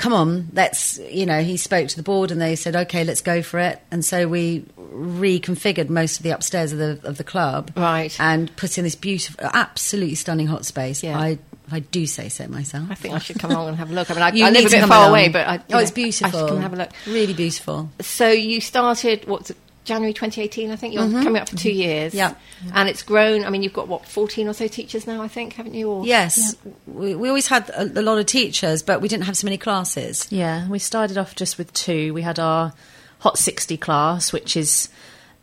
[0.00, 3.20] come on, let's, you know, he spoke to the board and they said, okay, let's
[3.20, 3.78] go for it.
[3.90, 7.70] And so we reconfigured most of the upstairs of the, of the club.
[7.76, 8.18] Right.
[8.18, 11.02] And put in this beautiful, absolutely stunning hot space.
[11.02, 11.18] Yeah.
[11.18, 11.38] I,
[11.70, 12.90] I do say so myself.
[12.90, 14.10] I think I should come along and have a look.
[14.10, 15.10] I mean, I, You I live a bit far along.
[15.10, 16.26] away, but I, oh, it's beautiful.
[16.26, 16.90] I should come and have a look.
[17.06, 17.90] Really beautiful.
[18.00, 20.94] So you started what's it, January 2018, I think.
[20.94, 22.12] You're coming up for two years.
[22.14, 22.68] Mm-hmm.
[22.68, 22.72] Yeah.
[22.74, 23.44] And it's grown.
[23.44, 25.90] I mean, you've got what 14 or so teachers now, I think, haven't you?
[25.90, 26.54] Or Yes,
[26.86, 29.58] we, we always had a, a lot of teachers, but we didn't have so many
[29.58, 30.26] classes.
[30.30, 32.12] Yeah, we started off just with two.
[32.14, 32.72] We had our
[33.20, 34.88] Hot 60 class, which is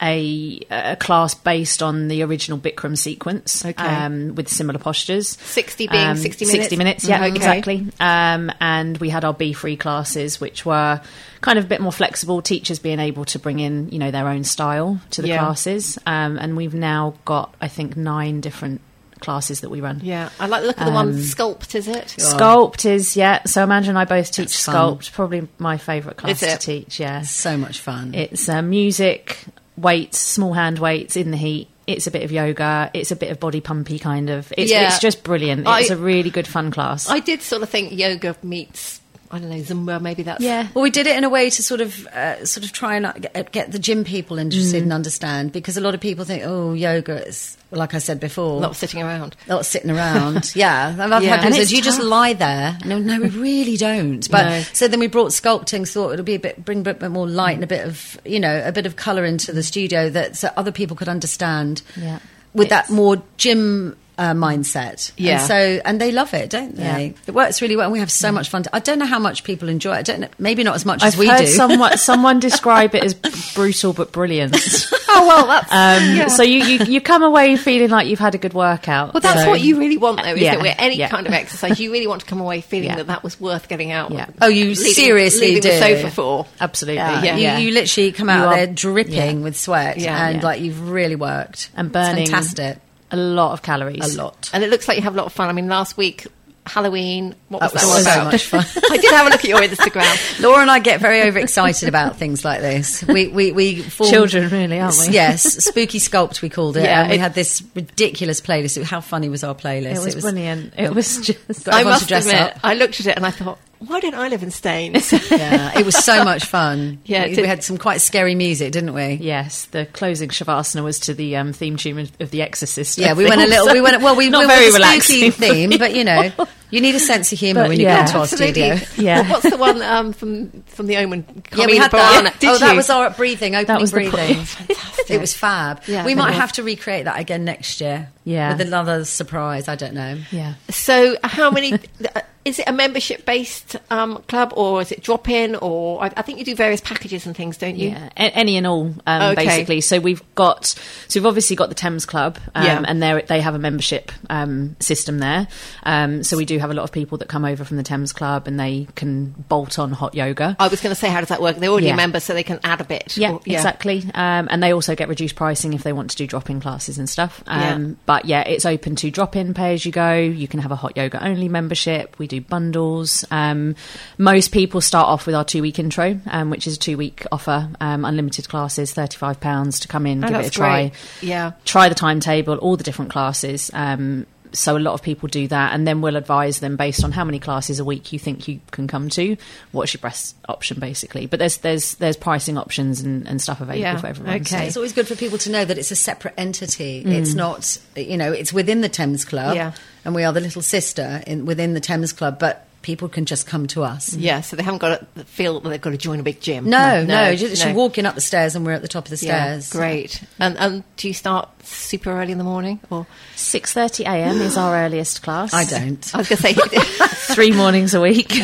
[0.02, 3.84] a, a class based on the original Bikram sequence Okay.
[3.84, 5.30] um, with similar postures.
[5.30, 6.52] 60 being 60 minutes?
[6.64, 7.18] 60 minutes, yeah.
[7.26, 7.36] Okay.
[7.36, 7.88] exactly.
[8.00, 11.02] Um, and we had our B free classes, which were
[11.42, 14.28] kind of a bit more flexible, teachers being able to bring in, you know, their
[14.28, 15.40] own style to the Yeah.
[15.40, 15.98] classes.
[16.06, 18.82] Um, and we've now got, I think, nine different
[19.20, 20.00] classes that we run.
[20.04, 20.30] Yeah.
[20.40, 22.14] I like the look of the one Um, sculpt, is it?
[22.20, 23.42] Sculpt is yeah.
[23.46, 24.76] So Amanda and I both teach That's fun.
[24.76, 25.12] sculpt.
[25.14, 27.00] Probably my favourite class to teach.
[27.00, 28.14] Yeah, So much fun.
[28.14, 29.40] it's uh, music,
[29.78, 31.70] weights, small hand weights in the heat.
[31.86, 32.92] It's a bit of yoga.
[32.94, 34.52] It's a bit of body pumpy kind of.
[34.58, 34.88] It's, Yeah.
[34.88, 35.66] it's just brilliant.
[35.68, 37.10] I- It's a really good fun class.
[37.10, 40.42] I did sort of think yoga meets, I don't know, Zumba, maybe that's.
[40.42, 40.68] yeah.
[40.74, 43.06] Well, we did it in a way to sort of, uh, sort of try and
[43.08, 44.84] uh, get, get the gym people interested Mm-hmm.
[44.84, 48.54] and understand because a lot of people think, oh, yoga is, like I said before,
[48.58, 49.36] A lot of sitting around.
[49.48, 50.52] a lot of sitting around.
[50.56, 51.30] yeah, I've Yeah.
[51.32, 54.26] had people And say, it's you just lie there?" No, no, we really don't.
[54.32, 54.62] But No.
[54.72, 55.86] so then we brought sculpting.
[55.92, 58.40] Thought it'll be a bit, bring a bit more light and a bit of, you
[58.40, 61.82] know, a bit of colour into the studio that so other people could understand.
[61.98, 62.20] Yeah.
[62.54, 63.98] with that more gym.
[64.20, 65.34] Uh, mindset, Yeah.
[65.40, 66.84] And so and they love it, don't they?
[66.84, 67.22] Yeah.
[67.28, 68.64] It works really well, and we have so much fun.
[68.74, 69.98] I don't know how much people enjoy it.
[70.00, 71.46] I don't know, maybe not as much I've as we heard do.
[71.48, 73.14] someone someone describe it as
[73.54, 74.56] brutal but brilliant.
[75.10, 75.72] Oh, well, that's.
[75.72, 79.14] Um, So you, you you come away feeling like you've had a good workout.
[79.16, 80.62] well, that's So- what you really want, though, isn't Yeah, it?
[80.62, 81.08] With any yeah.
[81.10, 82.98] kind of exercise, you really want to come away feeling Yeah.
[82.98, 84.12] that that was worth getting out.
[84.12, 84.28] Yeah.
[84.42, 85.70] Oh, you leaving- seriously leaving do.
[85.70, 86.46] the sofa for.
[86.60, 86.98] Absolutely.
[86.98, 87.36] Yeah.
[87.60, 89.44] You, you literally come out You are- there dripping yeah.
[89.44, 90.28] with sweat, Yeah.
[90.28, 90.46] and Yeah.
[90.46, 92.78] like you've really worked And It's burning fantastic,
[93.12, 94.16] a lot of calories.
[94.16, 94.50] a lot.
[94.54, 95.50] And it looks like you have a lot of fun.
[95.50, 96.28] I mean, last week,
[96.66, 98.32] Halloween, what was That that, was all so about?
[98.34, 98.84] much fun.
[98.92, 100.40] I did have a look at your Instagram.
[100.44, 103.04] Laura and I get very overexcited about things like this.
[103.06, 105.14] We we we formed- Children, really, aren't we?
[105.14, 106.84] Yes, spooky sculpt we called it.
[106.84, 108.84] Yeah, and we it- had this ridiculous playlist.
[108.84, 110.08] How funny was our playlist?
[110.08, 110.74] It was, brilliant.
[110.78, 111.70] It was just.
[111.70, 112.60] I must dress admit, up.
[112.64, 115.12] I looked at it and I thought, why don't I live in Staines?
[115.32, 117.00] Yeah, it was so much fun.
[117.06, 119.14] Yeah, we, did- we had some quite scary music, didn't we?
[119.14, 122.98] Yes, the closing shavasana was to the um, theme tune of of The Exorcist.
[122.98, 123.72] Yeah, I we went a little.
[123.74, 124.16] We went well.
[124.16, 125.32] We Not we very went a spooky relaxing.
[125.32, 126.32] theme, but you know,
[126.70, 128.06] you need a sense of humour when you yeah.
[128.06, 128.78] go to our Absolutely.
[128.78, 128.88] studio.
[128.98, 129.30] Yeah.
[129.30, 131.44] What's the one um, from from the Omen?
[131.56, 132.24] Yeah, we had Burana.
[132.24, 132.40] that.
[132.40, 134.36] Did oh, that was our breathing, opening was the breathing.
[134.44, 135.10] Fantastic.
[135.10, 135.82] It was fab.
[135.88, 136.38] Yeah, we might was.
[136.40, 138.10] have to recreate that again next year.
[138.24, 138.52] Yeah.
[138.52, 139.70] with another surprise.
[139.70, 140.20] I don't know.
[140.32, 140.56] Yeah.
[140.70, 141.80] So, how many?
[142.48, 145.56] is it a membership based um, club or is it drop in?
[145.56, 147.90] Or I, I think you do various packages and things, don't you?
[147.90, 149.46] Yeah, a- any and all, um, Okay.
[149.46, 149.82] basically.
[149.82, 152.84] So we've got, so we've obviously got the Thames Club, um, Yeah.
[152.88, 155.48] and they they have a membership um, system there.
[155.84, 158.14] Um, so we do have a lot of people that come over from the Thames
[158.14, 160.56] Club, and they can bolt on hot yoga.
[160.60, 161.58] I was going to say, how does that work?
[161.58, 161.94] They're already Yeah.
[161.94, 163.18] a member, so they can add a bit.
[163.18, 164.04] Yeah, Or- exactly.
[164.14, 167.10] Um, and they also get reduced pricing if they want to do drop-in classes and
[167.10, 167.44] stuff.
[167.48, 167.94] Um, Yeah.
[168.06, 170.14] But yeah, it's open to drop-in, pay as you go.
[170.16, 172.16] You can have a hot yoga only membership.
[172.20, 173.26] We do bundles.
[173.32, 173.76] Um,
[174.18, 178.06] most people start off with our two-week intro, um, which is a two-week offer, um,
[178.06, 180.94] unlimited classes, thirty-five pounds to come in, Oh, give it a try, great.
[181.30, 181.52] Yeah.
[181.66, 183.70] try the timetable, all the different classes.
[183.74, 187.12] Um, so a lot of people do that, and then we'll advise them based on
[187.12, 189.38] how many classes a week you think you can come to.
[189.72, 191.26] What's your best option, basically?
[191.26, 194.36] But there's there's there's pricing options and, and stuff available Yeah, for everyone.
[194.42, 194.68] okay.
[194.68, 197.04] It's always good for people to know that it's a separate entity.
[197.06, 197.38] It's mm.
[197.38, 199.74] not, you know, it's within the Thames Club, Yeah.
[200.06, 202.40] and we are the little sister in, within the Thames Club.
[202.40, 204.14] But people can just come to us.
[204.14, 206.70] Yeah, so they haven't got to feel that they've got to join a big gym.
[206.70, 207.68] No, no, just no.
[207.68, 209.70] you're walking up the stairs, and we're at the top of the Yeah, stairs.
[209.70, 210.24] great.
[210.40, 212.80] And, and do you start super early in the morning?
[212.90, 214.38] Or Six thirty a.m.
[214.40, 215.54] is our earliest class.
[215.54, 216.16] I don't.
[216.16, 216.54] I was going to say,
[217.36, 218.32] Three mornings a week.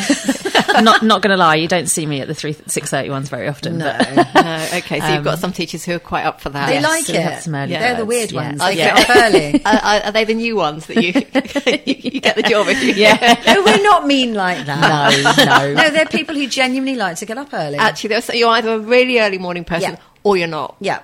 [0.82, 3.28] not not going to lie, you don't see me at the three six thirty ones
[3.28, 3.78] very often.
[3.78, 3.86] No.
[4.34, 5.00] no, okay.
[5.00, 6.66] So you've got Um, some teachers who are quite up for that.
[6.68, 7.42] They Yes, like so we have it.
[7.42, 8.60] some early They're the weird ones.
[8.62, 8.94] Oh, They yeah.
[8.96, 9.64] get up early.
[9.64, 12.82] Are, are, are they the new ones that you you, you get the job if
[12.82, 12.92] you?
[12.94, 13.42] Yeah.
[13.46, 15.36] no, we're not mean like that.
[15.36, 15.74] No, no.
[15.82, 17.76] No, they're people who genuinely like to get up early.
[17.76, 20.00] Actually, there's- you're either a really early morning person Yeah.
[20.22, 20.76] or you're not.
[20.80, 21.00] yeah,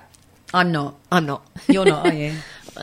[0.53, 0.95] I'm not.
[1.11, 1.45] I'm not.
[1.67, 2.33] You're not, are you?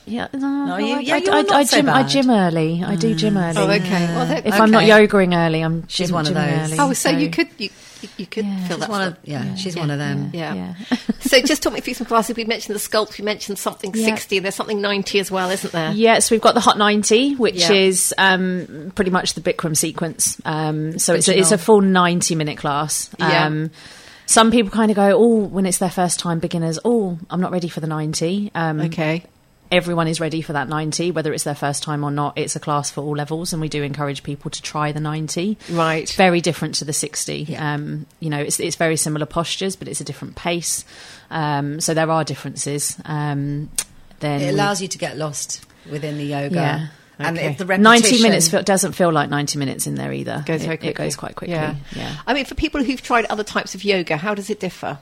[0.07, 1.89] Yeah, no, you- I, yeah, I, you're I, I so gym.
[1.89, 2.83] I gym early.
[2.85, 3.57] I do gym early.
[3.59, 4.07] Oh, okay.
[4.15, 5.07] Well, then- If I'm not okay.
[5.07, 6.73] yogaing early, I'm She's gym, one of gym those.
[6.73, 7.71] Early, Oh, so, you could you,
[8.17, 8.67] you could Yeah.
[8.69, 8.89] feel She's that.
[8.91, 10.31] one of, yeah, she's one of them.
[10.33, 10.55] yeah.
[10.55, 10.97] Yeah.
[11.21, 12.37] so just talk me through some classes.
[12.37, 13.19] We mentioned the sculpt.
[13.19, 14.05] We mentioned something Yeah.
[14.05, 14.39] sixty.
[14.39, 15.93] There's something ninety as well, isn't there?
[15.93, 17.73] Yes, we've got the Hot 90, which Yeah.
[17.73, 20.41] is um, pretty much the Bikram sequence.
[20.45, 23.11] Um, so it's a, it's a full 90 minute class.
[23.19, 23.47] Yeah.
[23.47, 23.71] Um,
[24.27, 27.51] some people kind of go, oh, when it's their first time beginners, oh, I'm not
[27.51, 28.51] ready for the 90.
[28.55, 29.25] Um, Okay.
[29.71, 32.39] Everyone is ready for that 90, whether it's their first time or not.
[32.39, 35.59] It's a class for all levels, and we do encourage people to try the 90.
[35.71, 36.03] Right.
[36.05, 37.43] It's very different to the 60.
[37.43, 37.75] Yeah.
[37.75, 40.85] Um, you know, it's, it's very similar postures, but it's a different pace.
[41.31, 42.97] Um, so there are differences.
[43.05, 43.69] Um,
[44.21, 46.55] then It allows you to get lost within the yoga.
[46.55, 46.87] Yeah.
[47.21, 47.49] And Okay.
[47.49, 50.45] if the repetition, 90 minutes feel, doesn't feel like 90 minutes in there either.
[50.47, 51.57] Goes it, very it goes quite quickly.
[51.57, 51.75] Yeah.
[51.95, 52.15] Yeah.
[52.27, 54.99] I mean, for people who've tried other types of yoga, how does it differ?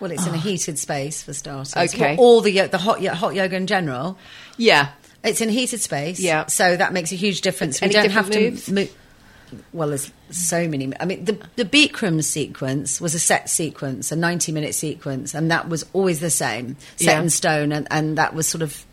[0.00, 1.94] Well, it's in a heated space for starters.
[1.94, 2.16] Okay.
[2.16, 4.18] Well, all the the hot hot yoga in general,
[4.56, 4.88] Yeah.
[5.24, 6.20] it's in a heated space.
[6.20, 6.46] Yeah.
[6.46, 7.82] So that makes a huge difference.
[7.82, 8.66] Any we don't have moves?
[8.66, 8.94] to move.
[9.72, 10.92] Well, there's so many.
[10.98, 15.50] I mean, the the Bikram sequence was a set sequence, a ninety minute sequence, and
[15.50, 17.20] that was always the same, set Yeah.
[17.20, 18.84] in stone, and, and that was sort of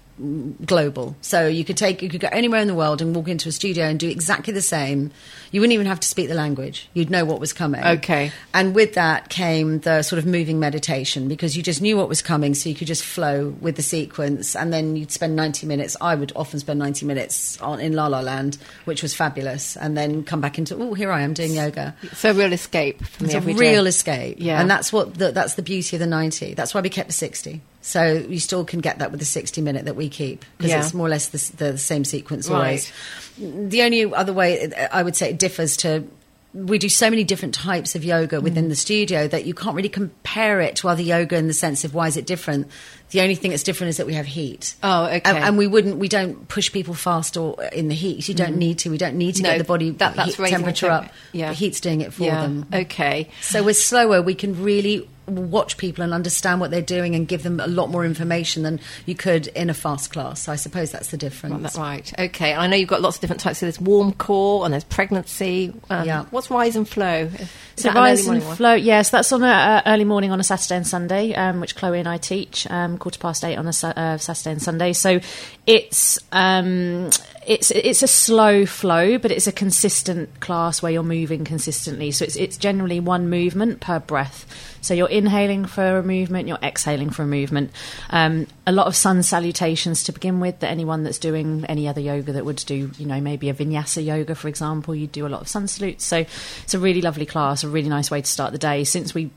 [0.65, 1.15] global.
[1.21, 3.51] So you could take you could go anywhere in the world and walk into a
[3.51, 5.11] studio and do exactly the same.
[5.51, 6.89] You wouldn't even have to speak the language.
[6.93, 7.83] You'd know what was coming.
[7.83, 8.31] Okay.
[8.53, 12.21] And with that came the sort of moving meditation because you just knew what was
[12.21, 14.55] coming, so you could just flow with the sequence.
[14.55, 15.97] And then you'd spend 90 minutes.
[15.99, 19.75] I would often spend 90 minutes on, in La La Land, which was fabulous.
[19.77, 21.95] And then come back into, oh, here I am doing yoga.
[22.13, 24.37] So a real escape from It's a real escape.
[24.39, 24.61] Yeah.
[24.61, 26.53] And that's what the, that's the beauty of the 90.
[26.53, 27.61] That's why we kept the 60.
[27.85, 30.79] So you still can get that with the 60 minute that we keep because Yeah.
[30.79, 32.57] it's more or less the, s- the same sequence Right.
[32.57, 32.91] always.
[33.37, 36.07] The only other way I would say it differs to
[36.55, 38.43] we do so many different types of yoga Mm.
[38.43, 41.83] within the studio that you can't really compare it to other yoga in the sense
[41.83, 42.67] of why is it different.
[43.09, 44.75] The only thing that's different is that we have heat.
[44.83, 45.21] Oh, okay.
[45.25, 48.29] And, and we wouldn't, we don't push people fast or in the heat.
[48.29, 48.91] You don't need to.
[48.91, 49.45] We don't need to Mm.
[49.45, 51.11] No, get the body that- that's heat the temperature temp- up.
[51.31, 51.49] yeah.
[51.49, 52.41] The heat's doing it for yeah.
[52.43, 52.65] them.
[52.71, 53.29] Okay.
[53.41, 54.21] So we're slower.
[54.21, 57.89] We can really watch people and understand what they're doing and give them a lot
[57.89, 60.41] more information than you could in a fast class.
[60.43, 61.53] So I suppose that's the difference.
[61.77, 62.19] Right, that- right.
[62.29, 62.53] Okay.
[62.53, 63.59] I know you've got lots of different types.
[63.59, 65.73] So there's warm core and there's pregnancy.
[65.89, 66.25] Um, Yeah.
[66.31, 67.29] What's rise and flow?
[67.33, 68.57] Is So that an rise and morning one?
[68.57, 71.75] flow, yes, that's on a, uh, early morning on a Saturday and Sunday, um, which
[71.75, 74.93] Chloe and I teach, um, quarter past eight on a uh, Saturday and Sunday.
[74.93, 75.19] So
[75.65, 77.09] it's um,
[77.45, 82.11] it's it's a slow flow, but it's a consistent class where you're moving consistently.
[82.11, 84.45] So it's it's generally one movement per breath.
[84.81, 87.71] So you're inhaling for a movement, you're exhaling for a movement.
[88.09, 90.59] Um, a lot of sun salutations to begin with.
[90.59, 94.03] That anyone that's doing any other yoga that would do, you know, maybe a vinyasa
[94.03, 96.05] yoga, for example, you'd do a lot of sun salutes.
[96.05, 96.17] So
[96.63, 98.83] it's a really lovely class, a really nice way to start the day.
[98.83, 99.31] Since we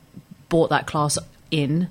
[0.49, 1.17] bought that class
[1.51, 1.89] in.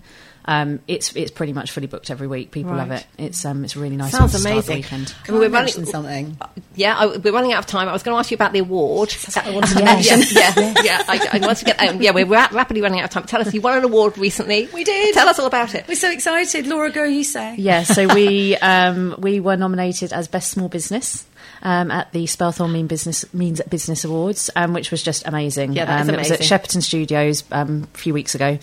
[0.48, 2.52] Um, it's it's pretty much fully booked every week.
[2.52, 3.04] People love it.
[3.18, 4.12] It's um it's a really nice.
[4.12, 4.72] Sounds way to start amazing.
[4.74, 5.14] The weekend.
[5.24, 6.38] Can We're running- something?
[6.76, 7.88] Yeah, I, we're running out of time.
[7.88, 9.12] I was going to ask you about the award.
[9.34, 10.20] I wanted to yeah, mention.
[10.32, 11.02] yeah, yeah.
[11.08, 11.80] I, I want to get.
[11.82, 13.24] Um, yeah, we're ra- rapidly running out of time.
[13.24, 14.68] Tell us, you won an award recently.
[14.72, 15.14] We did.
[15.14, 15.88] Tell us all about it.
[15.88, 16.66] We're so excited.
[16.66, 17.56] Laura, go, you say.
[17.56, 21.26] Yeah, so we um, we were nominated as best small business.
[21.62, 25.72] Um, at the Spelthorne Mean Business Means Business Awards, um, which was just amazing.
[25.72, 26.40] Yeah, that is um, It was at.
[26.40, 28.58] Shepperton Studios um, a few weeks ago.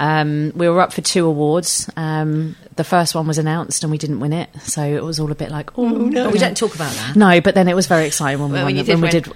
[0.00, 1.88] Um, we were up for two awards.
[1.96, 5.30] Um, the first one was announced, and we didn't win it, so it was all
[5.30, 7.14] a bit like, oh no, But we don't talk about that.
[7.16, 8.66] No, but then it was very exciting when we Well, won.
[8.74, 9.26] when you did when we did,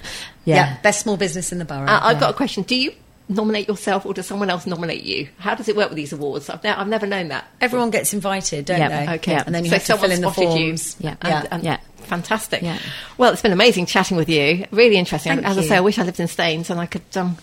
[0.47, 0.57] Yeah.
[0.57, 0.77] yeah.
[0.83, 1.87] best small business in the borough.
[1.87, 2.63] Uh, I've got a question.
[2.63, 2.93] Do you
[3.29, 5.29] nominate yourself, or does someone else nominate you?
[5.39, 6.49] How does it work with these awards?
[6.49, 7.45] I've, ne- I've never known that.
[7.61, 9.13] Everyone gets invited, don't Yeah, they?
[9.17, 9.35] okay.
[9.45, 10.67] And then you So have to fill in the spotted you.
[10.69, 10.97] forms.
[10.99, 11.17] Yeah.
[11.23, 11.39] yeah.
[11.41, 11.77] And, and Yeah.
[12.05, 12.63] Fantastic.
[12.63, 12.79] Yeah.
[13.19, 14.67] Well, it's been amazing chatting with you.
[14.71, 15.33] Really interesting.
[15.37, 17.39] Thank As I say, I wish I lived in Staines and I could um,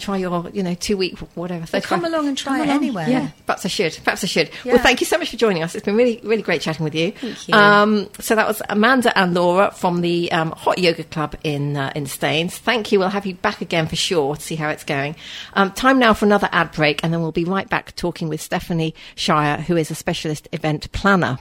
[0.00, 1.66] try your, you know, two week whatever.
[1.72, 2.76] Well, come along and try Come it along.
[2.76, 3.06] anyway.
[3.10, 3.98] Yeah, perhaps I should.
[4.02, 4.50] Perhaps I should.
[4.64, 4.74] Yeah.
[4.74, 5.74] Well, thank you so much for joining us.
[5.74, 7.12] It's been really, really great chatting with you.
[7.12, 7.54] Thank you.
[7.54, 11.92] Um, so that was Amanda and Laura from the um, Hot Yoga Club in uh,
[11.94, 12.56] in Staines.
[12.56, 12.98] Thank you.
[12.98, 15.16] We'll have you back again for sure to see how it's going.
[15.54, 18.40] Um, time now for another ad break, and then we'll be right back talking with
[18.40, 21.38] Stephanie Scheier, who is a specialist event planner.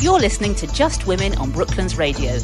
[0.00, 2.38] You're listening to Just Women on Brooklands Radio.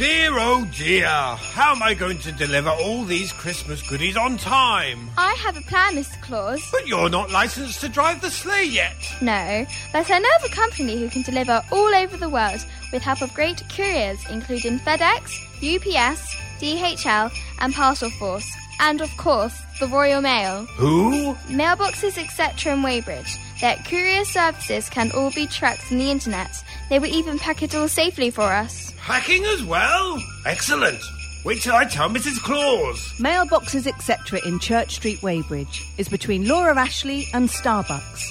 [0.00, 5.10] Dear oh dear, how am I going to deliver all these Christmas goodies on time?
[5.18, 6.18] I have a plan, Mr.
[6.22, 6.66] Claus.
[6.72, 8.96] But you're not licensed to drive the sleigh yet.
[9.20, 13.02] No, but I know of a company who can deliver all over the world with
[13.02, 19.86] help of great couriers, including FedEx, UPS, DHL, and Parcel Force, and of course, the
[19.86, 20.64] Royal Mail.
[20.76, 21.34] Who?
[21.48, 22.72] Mailboxes, etc.
[22.72, 23.36] in Weybridge.
[23.60, 26.64] Their courier services can all be tracked on the internet.
[26.88, 28.90] They will even pack it all safely for us.
[28.92, 30.18] Hacking as well?
[30.46, 30.98] Excellent.
[31.44, 32.42] Wait till I tell Mrs.
[32.42, 32.98] Claus.
[33.18, 34.40] Mailboxes, etc.
[34.46, 38.22] in Church Street, Weybridge is between Laura Ashley and Starbucks.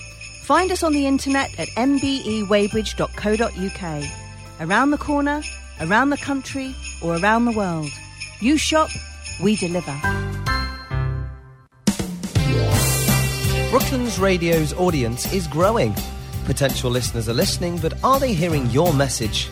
[0.44, 4.04] Find us on the internet at mbeweybridge.co.uk.
[4.60, 5.42] Around the corner,
[5.80, 7.92] around the country, or around the world.
[8.42, 8.90] You shop,
[9.42, 9.96] we deliver.
[13.70, 15.94] Brooklands Radio's audience is growing.
[16.46, 19.48] Potential listeners are listening, but are they hearing your message?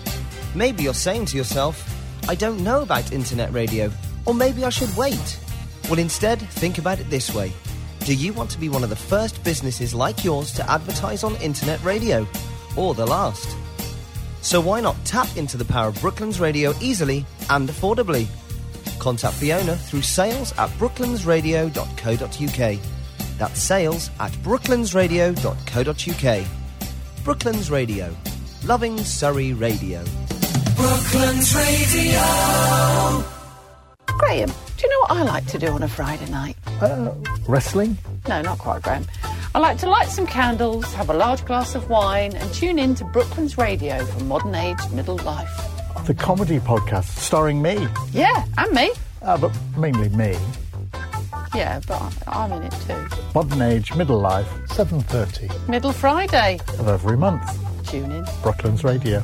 [0.56, 1.88] Maybe you're saying to yourself,
[2.28, 3.92] I don't know about internet radio,
[4.26, 5.40] or maybe I should wait.
[5.88, 7.54] Well, instead, think about it this way.
[8.06, 11.36] Do you want to be one of the first businesses like yours to advertise on
[11.36, 12.26] internet radio?
[12.76, 13.56] Or the last?
[14.42, 18.26] So why not tap into the power of Brooklands Radio easily and affordably?
[18.98, 22.97] Contact Fiona through sales at brooklandsradio.co.uk.
[23.38, 26.48] That's sales at brooklandsradio.co.uk.
[27.24, 28.16] Brooklands Radio.
[28.64, 30.04] Loving Surrey Radio.
[30.76, 32.22] Brooklands Radio.
[34.06, 36.56] Graham, do you know what I like to do on a Friday night?
[36.82, 37.14] Uh,
[37.48, 37.98] wrestling?
[38.28, 39.06] No, not quite, Graham.
[39.54, 42.96] I like to light some candles, have a large glass of wine, and tune in
[42.96, 45.50] to Brooklands Radio for modern age middle life.
[46.06, 47.88] The comedy podcast starring me.
[48.12, 48.92] Yeah, and me.
[49.22, 50.38] Uh, but mainly me.
[51.56, 53.08] Yeah, but I- I'm in it too.
[53.34, 56.60] Modern age, middle life, 7.30 Middle Friday.
[56.80, 57.42] of every month.
[57.88, 58.26] Tune in.
[58.44, 59.24] Brooklands Radio.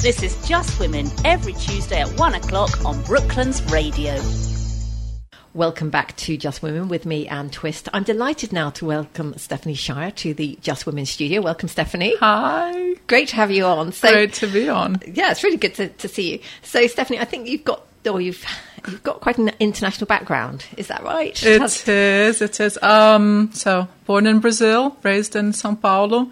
[0.00, 4.18] This is Just Women every Tuesday at one o'clock on Brooklands Radio.
[5.54, 7.88] Welcome back to Just Women with me, Anne Twist.
[7.92, 11.42] I'm delighted now to welcome Stephanie Scheier to the Just Women studio.
[11.42, 12.14] Welcome, Stephanie.
[12.20, 12.94] Hi.
[13.06, 13.92] Great to have you on.
[13.92, 15.00] So, Great to be on.
[15.06, 16.38] Yeah, it's really good to, to see you.
[16.62, 18.42] So, Stephanie, I think you've got, or you've,
[18.88, 20.64] you've got quite an international background.
[20.76, 21.40] Is that right?
[21.44, 22.42] It Has- is.
[22.42, 22.78] It is.
[22.82, 26.30] Um, so, born in Brazil, raised in São Paulo,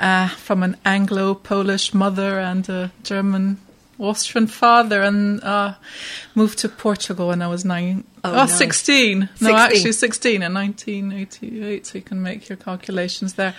[0.00, 3.58] uh, from an Anglo-Polish mother and a German
[3.98, 5.74] Austrian father, and uh,
[6.34, 8.04] moved to Portugal when I was nine.
[8.24, 8.56] Oh, Oh, nice.
[8.56, 9.20] 16.
[9.20, 9.54] No, 16.
[9.56, 13.54] actually 16 in 1988, so you can make your calculations there.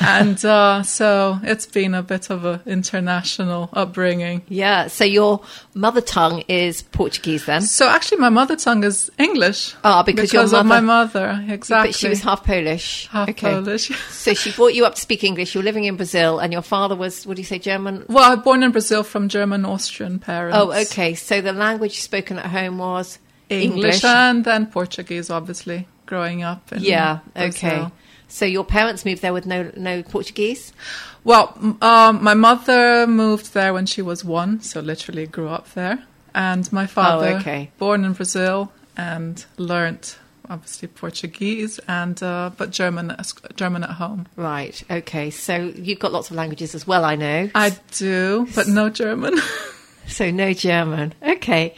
[0.00, 4.42] and uh, so it's been a bit of an international upbringing.
[4.48, 5.40] Yeah, so your
[5.74, 7.62] mother tongue is Portuguese then?
[7.62, 9.74] So actually, my mother tongue is English.
[9.84, 10.82] Ah, because your of my mother-
[11.30, 11.88] mother, exactly.
[11.88, 13.06] But she was half Polish.
[13.08, 13.88] Half Polish.
[14.10, 15.54] so she brought you up to speak English.
[15.54, 18.04] You were living in Brazil, and your father was, what do you say, German?
[18.08, 20.56] Well, I'm born in Brazil from German Austrian parents.
[20.58, 21.14] Oh, okay.
[21.14, 23.18] So the language spoken at home was
[23.50, 26.72] English, and then Portuguese, obviously, growing up.
[26.72, 27.18] In yeah.
[27.34, 27.70] Brazil.
[27.70, 27.86] Okay.
[28.28, 30.72] So your parents moved there with no no Portuguese.
[31.24, 36.04] Well, um, my mother moved there when she was one, so literally grew up there.
[36.34, 37.70] And my father, Oh, okay.
[37.78, 43.16] born in Brazil and learnt obviously Portuguese and uh, but German
[43.56, 44.26] German at home.
[44.36, 44.82] Right.
[44.90, 45.30] Okay.
[45.30, 47.04] So you've got lots of languages as well.
[47.04, 47.50] I know.
[47.54, 49.34] I do, but no German.
[50.06, 51.14] so no German.
[51.22, 51.74] Okay.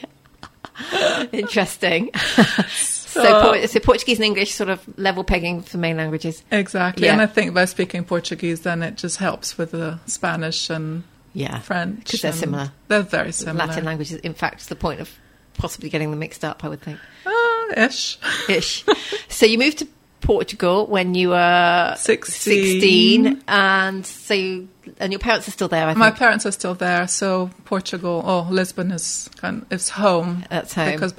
[1.33, 2.11] Interesting.
[2.15, 6.43] so, So- so Portuguese and English sort of level pegging for main languages.
[6.51, 7.13] Exactly, Yeah.
[7.13, 11.05] and I think by speaking Portuguese, then it just helps with the Spanish and
[11.35, 11.59] Yeah.
[11.61, 12.73] French because they're similar.
[12.89, 13.67] They're very similar.
[13.67, 14.19] Latin languages.
[14.21, 15.11] In fact, it's the point of
[15.55, 16.65] possibly getting them mixed up.
[16.65, 16.99] I would think.
[17.27, 18.19] Uh, ish.
[18.49, 18.85] Ish.
[19.29, 19.89] so you moved to
[20.23, 22.81] Portugal when you were 16.
[22.81, 24.69] 16, and so you,
[24.99, 25.87] and your parents are still there.
[25.87, 25.99] I think.
[25.99, 30.45] My parents are still there, so Portugal, oh, Lisbon is kind of, is home.
[30.49, 30.93] That's home.
[30.93, 31.15] because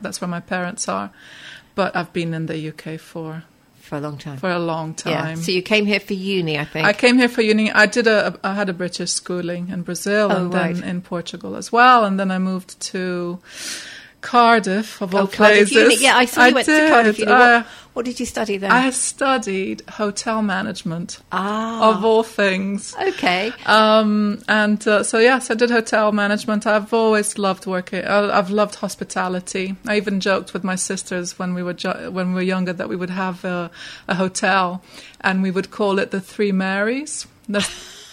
[0.00, 1.10] that's where my parents are.
[1.74, 3.44] But I've been in the UK for
[3.80, 4.38] for a long time.
[4.38, 5.42] For a long time Yeah.
[5.42, 6.86] So you came here for uni, I think.
[6.86, 7.70] I came here for uni.
[7.70, 8.38] I did a.
[8.44, 12.18] I had a British schooling in Brazil Oh, and then in Portugal as well, and
[12.18, 13.38] then I moved to
[14.22, 15.92] Cardiff of all Oh, Cardiff places.
[15.92, 15.96] Uni.
[16.02, 17.28] Yeah, I saw you went to Cardiff did.
[17.28, 17.32] Uni.
[17.32, 17.62] What, Uh,
[17.92, 18.72] what did you study there?
[18.72, 21.18] I studied hotel management.
[21.30, 21.90] Ah.
[21.90, 22.94] Of all things.
[23.08, 23.52] Okay.
[23.66, 26.66] Um, and uh, so, yes, I did hotel management.
[26.66, 28.04] I've always loved working.
[28.04, 29.76] I- I've loved hospitality.
[29.86, 32.88] I even joked with my sisters when we were jo- when we were younger that
[32.88, 33.70] we would have a,
[34.08, 34.82] a hotel
[35.20, 37.26] and we would call it the Three Marys.
[37.48, 37.68] That's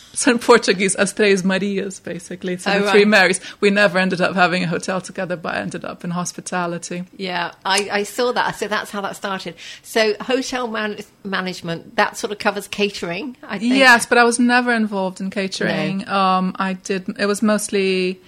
[0.13, 2.57] so in Portuguese, as Três Marias, basically.
[2.57, 3.07] So Oh, the Three right.
[3.07, 3.39] Marys.
[3.61, 7.05] We never ended up having a hotel together, but I ended up in hospitality.
[7.17, 8.55] Yeah, I, I saw that.
[8.55, 9.55] So that's how that started.
[9.83, 13.37] So hotel man- management that sort of covers catering.
[13.43, 13.75] I think.
[13.75, 16.07] Yes, but I was never involved in catering.
[16.07, 17.07] Um, I did.
[17.19, 18.19] It was mostly,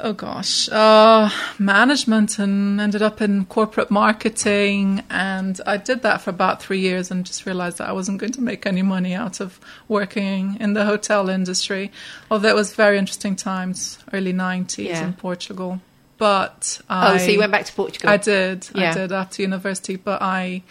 [0.00, 1.28] oh gosh, uh,
[1.58, 5.02] management, and ended up in corporate marketing.
[5.10, 8.32] And I did that for about three years, and just realized that I wasn't going
[8.32, 11.90] to make any money out of working in the hotel industry.
[12.30, 15.06] Although it was very interesting times, early nineties Yeah.
[15.06, 15.80] in Portugal.
[16.18, 18.10] but Oh, so you went back to Portugal?
[18.10, 18.68] I did.
[18.74, 18.90] Yeah.
[18.90, 20.62] I did after university, but I,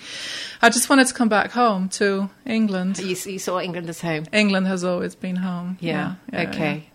[0.61, 2.99] I just wanted to come back home to England.
[2.99, 4.25] You, you saw England as home.
[4.33, 5.77] England has always been home.
[5.79, 6.15] Yeah.
[6.33, 6.89] yeah, yeah, okay.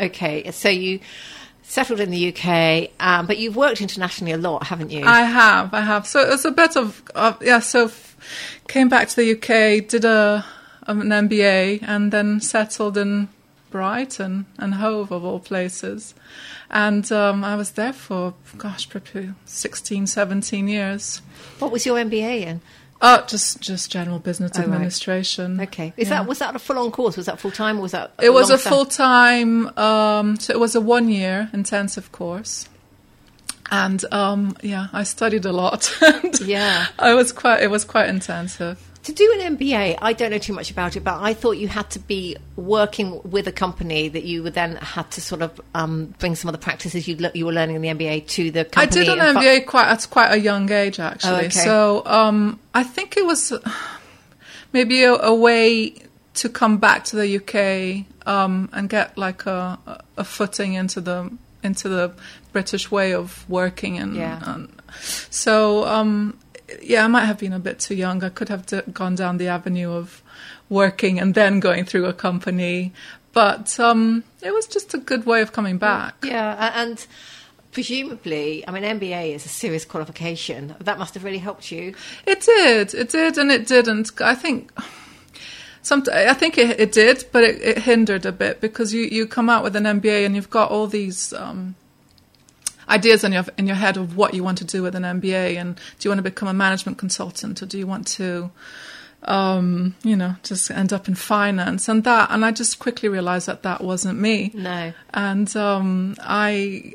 [0.00, 0.50] Okay.
[0.50, 0.98] So you
[1.72, 5.06] settled in the UK, um, but you've worked internationally a lot, haven't you?
[5.06, 6.06] I have, I have.
[6.06, 7.60] So it was a bit of, of yeah.
[7.60, 8.14] So f-
[8.68, 10.44] came back to the UK, did a
[10.86, 13.30] an MBA, and then settled in
[13.70, 16.14] Brighton and Hove of all places.
[16.70, 21.22] And um, I was there for gosh, probably 16, 17 years.
[21.58, 22.60] what was your MBA in?
[23.04, 24.64] Oh, just just general business Oh, right.
[24.68, 25.60] administration.
[25.60, 25.92] Okay.
[25.96, 26.18] Is Yeah.
[26.20, 27.16] that was that a full on course?
[27.16, 28.12] Was that full time or was that?
[28.22, 29.76] It was a full time.
[29.76, 32.68] Um, so it was a one year intensive course,
[33.70, 35.92] and um, yeah, I studied a lot.
[36.44, 36.86] Yeah.
[36.98, 37.62] I was quite.
[37.62, 38.78] It was quite intensive.
[39.04, 41.66] To do an MBA, I don't know too much about it, but I thought you
[41.66, 45.60] had to be working with a company that you would then had to sort of
[45.74, 48.68] um, bring some of the practices you you were learning in the MBA to the
[48.78, 51.32] I did an fu- MBA quite at quite a young age, actually.
[51.32, 51.48] Oh, okay.
[51.50, 53.52] So um, I think it was
[54.72, 55.94] maybe a, a way
[56.34, 59.78] to come back to the UK um, and get like a,
[60.16, 61.30] a footing into the
[61.64, 62.12] into the
[62.52, 64.40] British way of working and, Yeah.
[64.44, 66.38] and so um,
[66.80, 68.22] yeah, I might have been a bit too young.
[68.24, 70.22] I could have d- gone down the avenue of
[70.68, 72.92] working and then going through a company,
[73.32, 76.14] but um, it was just a good way of coming back.
[76.22, 77.04] Yeah, and
[77.72, 80.74] presumably, I mean, MBA is a serious qualification.
[80.80, 81.94] That must have really helped you.
[82.26, 84.20] It did, it did, and it didn't.
[84.20, 84.70] I think.
[85.84, 89.26] Some, I think it, it did, but it, it hindered a bit because you, you
[89.26, 91.74] come out with an MBA and you've got all these um,
[92.92, 95.56] ideas in your in your head of what you want to do with an MBA,
[95.60, 98.50] and do you want to become a management consultant or do you want to,
[99.24, 102.30] um, you know, just end up in finance and that?
[102.30, 104.50] And I just quickly realized that that wasn't me.
[104.54, 104.92] No.
[105.14, 106.92] And um, I,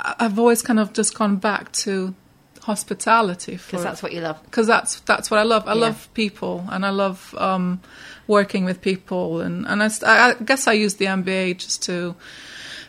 [0.00, 2.14] I've always kind of just gone back to
[2.62, 4.42] hospitality Because that's what you love.
[4.44, 5.66] because that's that's what I love.
[5.68, 5.80] I Yeah.
[5.86, 7.80] love people, and I love um,
[8.26, 12.14] working with people, and and I, I guess I use the MBA just to.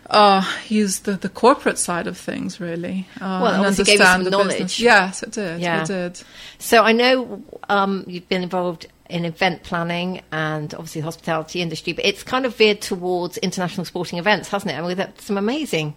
[0.09, 3.07] Uh, use the, the corporate side of things, really.
[3.15, 4.47] Uh, Well, and obviously gave you understand some the knowledge.
[4.53, 4.79] business.
[4.79, 5.59] Yes, it did.
[5.59, 5.81] Yeah.
[5.81, 6.23] It did.
[6.59, 11.93] So I know um, you've been involved in event planning and obviously the hospitality industry,
[11.93, 14.75] but it's kind of veered towards international sporting events, hasn't it?
[14.75, 15.95] I mean, we've had some amazing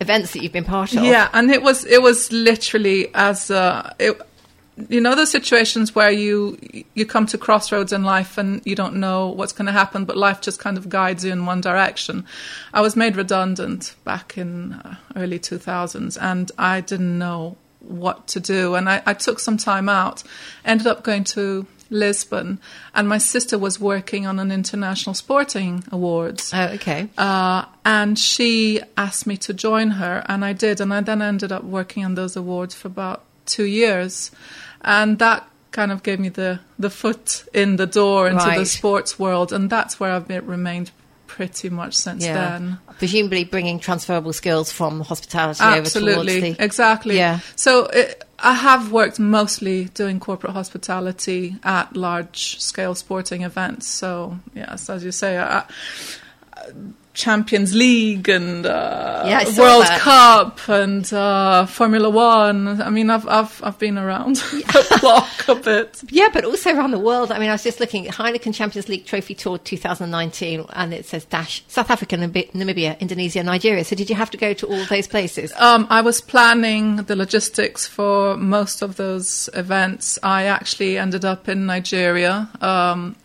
[0.00, 1.04] events that you've been part of.
[1.04, 4.20] Yeah, and it was it was literally as uh, it,
[4.88, 6.58] you know the situations where you
[6.94, 10.16] you come to crossroads in life and you don't know what's going to happen, but
[10.16, 12.24] life just kind of guides you in one direction.
[12.72, 18.26] I was made redundant back in uh, early two thousands, and I didn't know what
[18.28, 20.22] to do, and I, I took some time out.
[20.64, 22.58] Ended up going to Lisbon,
[22.94, 26.50] and my sister was working on an international sporting awards.
[26.54, 27.10] Oh, okay.
[27.18, 30.80] Uh, and she asked me to join her, and I did.
[30.80, 34.30] And I then ended up working on those awards for about two years,
[34.82, 39.18] and that kind of gave me the the foot in the door into the sports
[39.18, 40.90] world, and that's where I've been, remained
[41.26, 42.34] pretty much since Yeah.
[42.34, 42.78] then.
[42.98, 46.64] Presumably bringing transferable skills from hospitality over Absolutely, towards the.
[46.64, 47.16] exactly.
[47.16, 47.38] Yeah.
[47.56, 53.86] So it, I have worked mostly doing corporate hospitality at large scale sporting events.
[53.86, 55.64] So yes, as you say, I,
[57.14, 60.00] Champions League and uh, Yeah, World that.
[60.00, 62.80] Cup and uh, Formula One.
[62.80, 66.02] I mean, I've I've I've been around the block a bit.
[66.10, 67.30] Yeah, but also around the world.
[67.30, 71.04] I mean, I was just looking at Heineken Champions League Trophy Tour 2019, and it
[71.04, 73.84] says dash South Africa, Namib- Namibia, Indonesia, Nigeria.
[73.84, 75.52] So did you have to go to all those places?
[75.58, 80.18] Um, I was planning the logistics for most of those events.
[80.22, 83.16] I actually ended up in Nigeria um,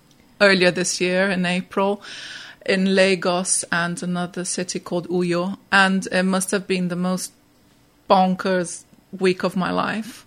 [0.42, 2.02] earlier this year in April,
[2.68, 7.32] in Lagos and another city called Uyo, and it must have been the most
[8.10, 8.84] bonkers
[9.18, 10.26] week of my life.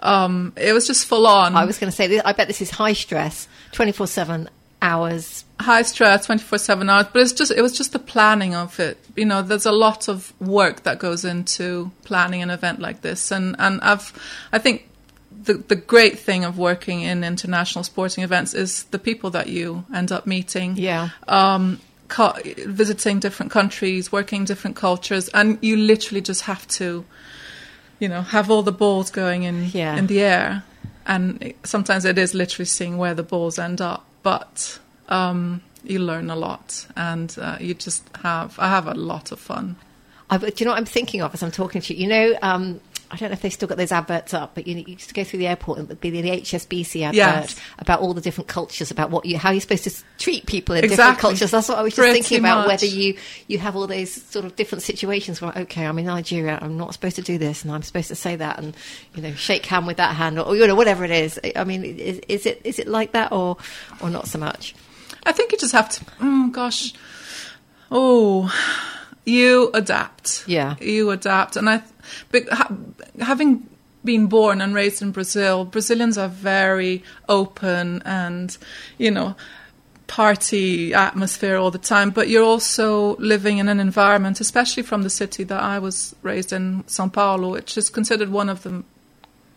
[0.00, 1.56] Um, it was just full on.
[1.56, 4.48] I was going to say, I bet this is high stress, 24 7
[4.82, 5.44] hours.
[5.60, 9.24] high stress 24/7 hours but it's just it was just the planning of it you
[9.24, 13.56] know there's a lot of work that goes into planning an event like this and
[13.58, 14.12] and I've
[14.52, 14.86] I think
[15.44, 19.84] the the great thing of working in international sporting events is the people that you
[19.94, 21.08] end up meeting Yeah.
[21.28, 21.78] um
[22.08, 22.34] co-
[22.66, 27.04] visiting different countries working different cultures and you literally just have to
[28.00, 29.96] you know have all the balls going in Yeah.
[29.98, 30.62] in the air
[31.06, 34.78] and it, sometimes it is literally seeing where the balls end up but
[35.08, 39.38] um, you learn a lot and uh, you just have i have a lot of
[39.38, 39.76] fun
[40.30, 42.04] I, do you know what I'm thinking of as I'm talking to you?
[42.04, 42.80] You know, um,
[43.14, 45.14] I don't know if they still got those adverts up, but you, you used to
[45.14, 47.56] go through the airport and it'd be the, the HSBC advert Yes.
[47.78, 50.82] about all the different cultures, about what you, how you're supposed to treat people in
[50.88, 51.50] different cultures.
[51.52, 52.66] That's what I was just Pretty thinking about.
[52.66, 52.68] much.
[52.82, 56.58] Whether you you have all those sort of different situations where, okay, I'm in Nigeria,
[56.60, 58.76] I'm not supposed to do this, and I'm supposed to say that, and
[59.14, 61.38] you know, shake hand with that hand, or you know, whatever it is.
[61.54, 63.56] I mean, is, is it is it like that, or
[64.00, 64.74] or not so much?
[65.24, 66.04] I think you just have to.
[66.20, 66.92] Oh gosh,
[67.90, 68.52] oh,
[69.24, 70.44] you adapt.
[70.46, 70.76] Yeah.
[70.80, 71.82] you adapt, and I,
[72.30, 72.44] but
[73.20, 73.68] having
[74.04, 78.56] been born and raised in Brazil, Brazilians are very open and,
[78.98, 79.34] you know.
[80.06, 85.08] Party atmosphere all the time, but you're also living in an environment, especially from the
[85.08, 88.84] city that I was raised in, Sao Paulo, which is considered one of the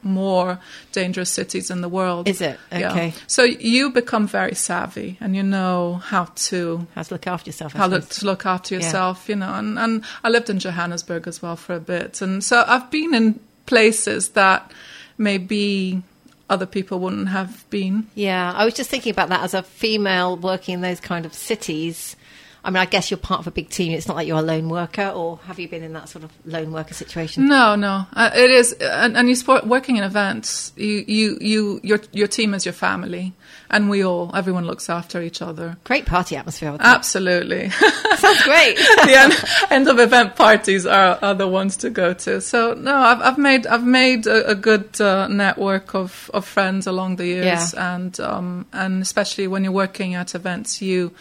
[0.07, 0.59] more
[0.91, 2.27] dangerous cities in the world.
[2.27, 2.59] Is it?
[2.71, 2.91] Yeah.
[2.91, 3.13] Okay.
[3.27, 7.75] So you become very savvy and you know how to How to look after yourself?
[7.75, 8.17] I how to, suppose.
[8.19, 8.81] to look after Yeah.
[8.81, 9.53] yourself, you know.
[9.53, 13.13] And, and I lived in Johannesburg as well for a bit, and so I've been
[13.13, 14.71] in places that
[15.17, 16.01] maybe
[16.49, 18.07] other people wouldn't have been.
[18.15, 21.33] Yeah, I was just thinking about that as a female working in those kind of
[21.33, 22.15] cities.
[22.63, 23.93] I mean, I guess you're part of a big team.
[23.93, 26.31] It's not like you're a lone worker, or have you been in that sort of
[26.45, 27.47] lone worker situation?
[27.47, 30.73] No, no, uh, it is, and, and you sport, working in events.
[30.75, 33.33] You, you, you, your your team is your family,
[33.69, 35.77] and we all, everyone looks after each other.
[35.83, 36.75] Great party atmosphere.
[36.79, 37.69] Absolutely.
[38.17, 38.75] Sounds great.
[39.05, 42.41] the end, end of event parties are, are the ones to go to.
[42.41, 46.87] So no, I've, I've made I've made a, a good uh, network of, of friends
[46.87, 51.13] along the years, and um, and especially when you're working at events, you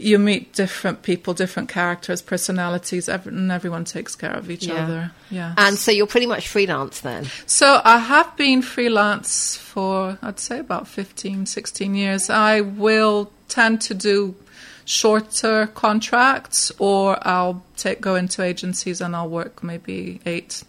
[0.00, 4.84] you meet different people, different characters, personalities, every, and everyone takes care of each Yeah.
[4.84, 5.10] other.
[5.28, 5.54] Yeah.
[5.56, 7.26] And so you're pretty much freelance then.
[7.46, 12.30] So I have been freelance for, I'd say, about 15, 16 years.
[12.30, 14.36] I will tend to do
[14.84, 20.62] shorter contracts or I'll take, go into agencies and I'll work maybe eight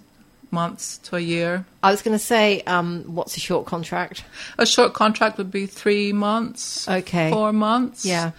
[0.51, 1.65] months to a year.
[1.83, 4.23] I was going to say, um, what's a short contract?
[4.57, 7.29] A short contract would be three months, Okay.
[7.31, 8.05] four months.
[8.05, 8.31] Yeah.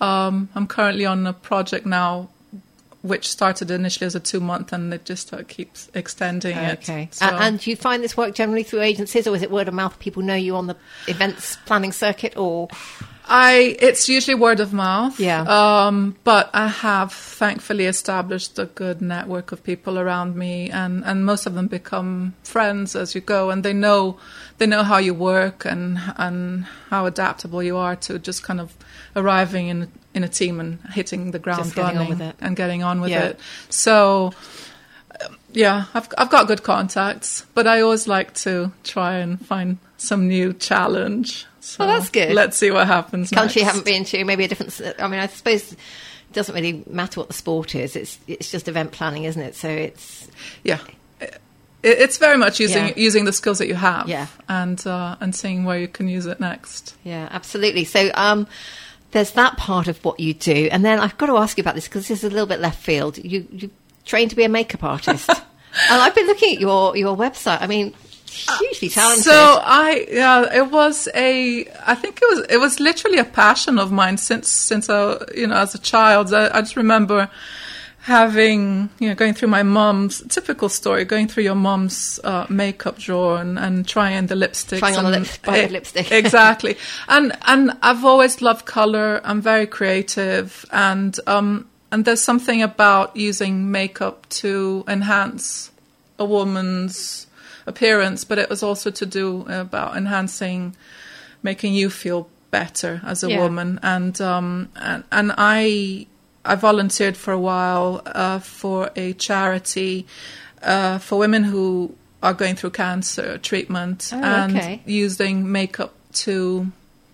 [0.00, 2.28] Um, I'm currently on a project now
[3.02, 6.78] which started initially as a two month and it just uh, keeps extending it.
[6.80, 7.08] Okay.
[7.12, 9.68] So- A- and do you find this work generally through agencies, or is it word
[9.68, 9.98] of mouth?
[10.00, 10.76] People know you on the
[11.06, 12.68] events planning circuit, or
[13.30, 15.20] I it's usually word of mouth.
[15.20, 15.42] Yeah.
[15.42, 21.24] Um, but I have thankfully established a good network of people around me, and, and
[21.26, 24.18] most of them become friends as you go, and they know
[24.56, 28.74] they know how you work and and how adaptable you are to just kind of
[29.14, 32.36] arriving in in a team and hitting the ground Just getting on running with it.
[32.40, 33.24] and getting on with Yeah.
[33.24, 33.40] it.
[33.68, 34.32] So.
[35.52, 40.28] Yeah, I've I've got good contacts, but I always like to try and find some
[40.28, 41.46] new challenge.
[41.68, 42.32] So Oh, that's good.
[42.34, 43.30] Let's see what happens.
[43.30, 44.80] country you haven't been to, maybe a different.
[44.98, 45.78] I mean, I suppose it
[46.32, 47.96] doesn't really matter what the sport is.
[47.96, 49.54] It's it's just event planning, isn't it?
[49.54, 50.28] So it's
[50.64, 50.78] Yeah,
[51.20, 51.40] It-
[51.82, 52.92] it's very much using Yeah.
[52.96, 54.08] using the skills that you have.
[54.08, 54.26] Yeah.
[54.48, 56.94] and uh, and seeing where you can use it next.
[57.04, 57.84] Yeah, absolutely.
[57.84, 58.46] So um,
[59.12, 61.74] there's that part of what you do, and then I've got to ask you about
[61.74, 63.18] this because this is a little bit left field.
[63.18, 63.70] You you
[64.04, 65.28] trained to be a makeup artist,
[65.90, 67.62] and I've been looking at your your website.
[67.62, 67.94] I mean,
[68.28, 69.24] hugely talented.
[69.24, 73.78] So I yeah, it was a I think it was it was literally a passion
[73.78, 76.32] of mine since since I you know as a child.
[76.32, 77.30] I, I just remember
[78.00, 82.98] having you know going through my mom's typical story, going through your mom's uh, makeup
[82.98, 86.12] drawer and, and trying the lipsticks, Trying on the and- lips- buy the eh, lipstick.
[86.24, 86.76] exactly.
[87.08, 89.20] And and I've always loved color.
[89.24, 95.70] I'm very creative, and um and there's something about using makeup to enhance
[96.18, 97.26] a woman's
[97.68, 100.74] appearance, but it was also to do about enhancing,
[101.42, 103.40] making you feel better as a Yeah.
[103.42, 103.78] woman.
[103.82, 106.06] And um, and and I
[106.44, 110.06] I volunteered for a while uh, for a charity
[110.62, 114.80] uh, for women who are going through cancer treatment Oh, and okay.
[114.86, 115.92] using makeup
[116.24, 116.66] to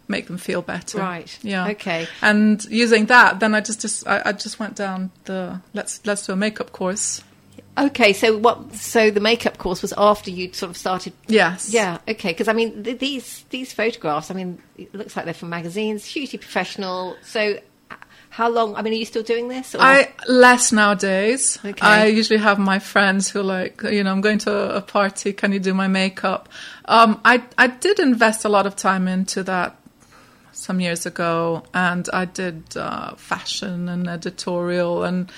[0.08, 0.98] make them feel better.
[0.98, 1.38] Right.
[1.42, 1.68] Yeah.
[1.70, 2.06] Okay.
[2.22, 6.26] And using that, then I just, just I, I just went down the let's let's
[6.26, 7.22] do a makeup course.
[7.76, 8.74] Okay, so what?
[8.74, 11.12] So the makeup course was after you'd sort of started.
[11.26, 11.72] Yes.
[11.72, 11.98] Yeah.
[12.06, 12.28] Okay.
[12.30, 14.30] Because I mean, th- these these photographs.
[14.30, 16.04] I mean, it looks like they're from magazines.
[16.04, 17.16] Hugely professional.
[17.22, 17.58] So,
[18.30, 18.76] how long?
[18.76, 19.74] I mean, are you still doing this?
[19.74, 19.80] Or?
[19.80, 21.58] I less nowadays.
[21.64, 21.84] Okay.
[21.84, 25.32] I usually have my friends who like, you know, I'm going to a party.
[25.32, 26.48] Can you do my makeup?
[26.84, 29.76] Um, I I did invest a lot of time into that
[30.52, 35.30] some years ago, and I did uh, fashion and editorial, and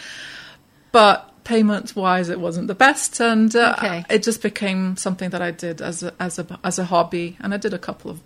[0.93, 4.05] but payment wise, it wasn't the best, and uh, Okay.
[4.11, 7.55] it just became something that I did as a as a as a hobby, and
[7.55, 8.21] I did a couple of.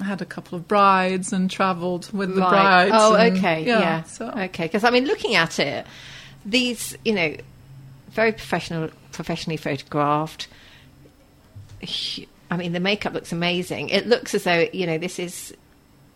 [0.00, 2.92] I had a couple of brides and travelled with the brides.
[2.94, 3.64] Oh, and- okay.
[3.66, 4.02] Yeah.
[4.04, 4.64] So Okay.
[4.64, 5.86] Because I mean, looking at it,
[6.44, 7.36] these, you know,
[8.10, 10.48] very professional professionally photographed.
[12.50, 13.90] I mean, the makeup looks amazing.
[13.90, 15.54] It looks as though you know this is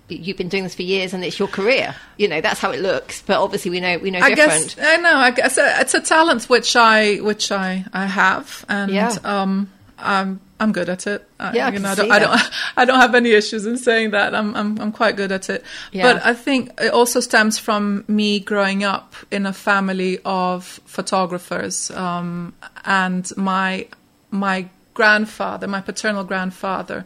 [0.09, 1.95] you've been doing this for years and it's your career.
[2.17, 3.23] You know, that's how it looks.
[3.23, 4.77] But obviously, we know we know I different.
[4.77, 5.15] guess I know.
[5.17, 9.15] I guess uh, it's a talent which I which I I have, and Yeah.
[9.25, 11.29] um, I'm I'm good at it.
[11.39, 14.11] I, Yeah, you know, I don't, I don't I don't have any issues in saying
[14.13, 14.35] that.
[14.35, 15.65] I'm I'm I'm quite good at it.
[15.93, 16.13] Yeah.
[16.15, 21.91] But I think it also stems from me growing up in a family of photographers,
[21.93, 22.55] um,
[22.85, 23.87] and my
[24.31, 27.05] my grandfather, my paternal grandfather,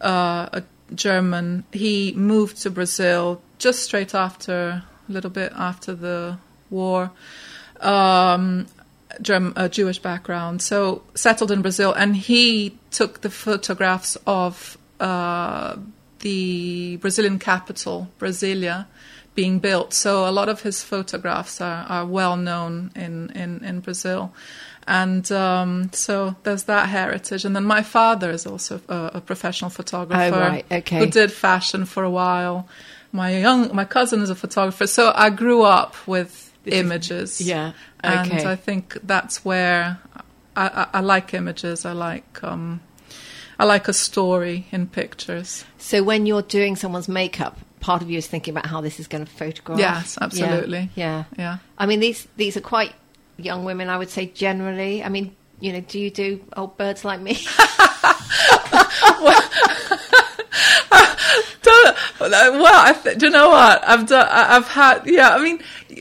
[0.00, 0.62] uh, a
[0.94, 6.38] German, he moved to Brazil just straight after, a little bit after the
[6.70, 7.10] war.
[7.80, 8.66] Um,
[9.22, 15.76] German, a Jewish background, so settled in Brazil, and he took the photographs of uh,
[16.20, 18.86] the Brazilian capital, Brasilia,
[19.34, 19.92] being built.
[19.92, 24.32] So a lot of his photographs are, are well known in, in, in Brazil.
[24.88, 27.44] And um, so there's that heritage.
[27.44, 30.98] And then my father is also a, a professional photographer Oh, right, okay.
[30.98, 32.68] who did fashion for a while.
[33.12, 37.40] My young my cousin is a photographer, so I grew up with images.
[37.40, 37.72] yeah,
[38.04, 38.38] Okay.
[38.38, 38.48] and.
[38.48, 39.98] I think that's where
[40.54, 41.84] I, I, I like images.
[41.84, 42.80] I like um,
[43.58, 45.64] I like a story in pictures.
[45.78, 49.06] So when you're doing someone's makeup, part of you is thinking about how this is
[49.08, 49.78] going to photograph.
[49.78, 50.90] Yes, absolutely.
[50.94, 51.24] Yeah.
[51.38, 51.58] Yeah.
[51.78, 52.92] I mean, these these are quite
[53.38, 55.02] young women, I would say generally.
[55.04, 57.38] I mean, you know, do you do old birds like me?
[62.18, 62.32] Well,
[62.86, 64.26] I th- do you know what I've done?
[64.30, 65.30] I've had yeah.
[65.30, 65.60] I mean,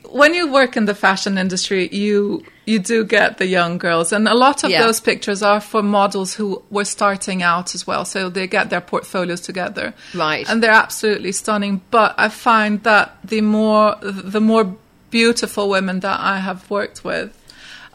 [0.09, 4.27] when you work in the fashion industry, you you do get the young girls, and
[4.27, 4.83] a lot of Yeah.
[4.85, 8.05] those pictures are for models who were starting out as well.
[8.05, 10.49] So they get their portfolios together, Right.
[10.49, 11.81] And they're absolutely stunning.
[11.91, 14.75] But I find that the more the more
[15.15, 17.31] beautiful women that I have worked with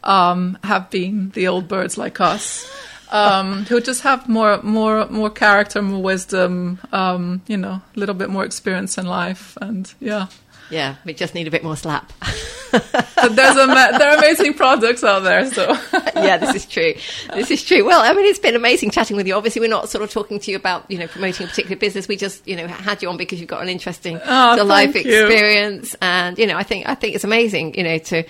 [0.03, 2.67] um, have been the old birds like us.
[3.13, 8.15] Um, who just have more, more, more character, more wisdom, um, you know, a little
[8.15, 10.29] bit more experience in life, and yeah.
[10.71, 12.11] yeah, we just need a bit more slap.
[12.73, 15.67] But there's a ma- there are amazing products out there, so
[16.17, 16.95] yeah, this is true.
[17.35, 17.85] This is true.
[17.85, 19.35] Well, I mean, it's been amazing chatting with you.
[19.35, 22.09] Obviously, we're not sort of talking to you about you know promoting a particular business.
[22.09, 25.01] We just you know had you on because you've got an interesting Oh, life you.
[25.01, 27.75] experience, and you know, I think I think it's amazing.
[27.75, 28.25] You know, to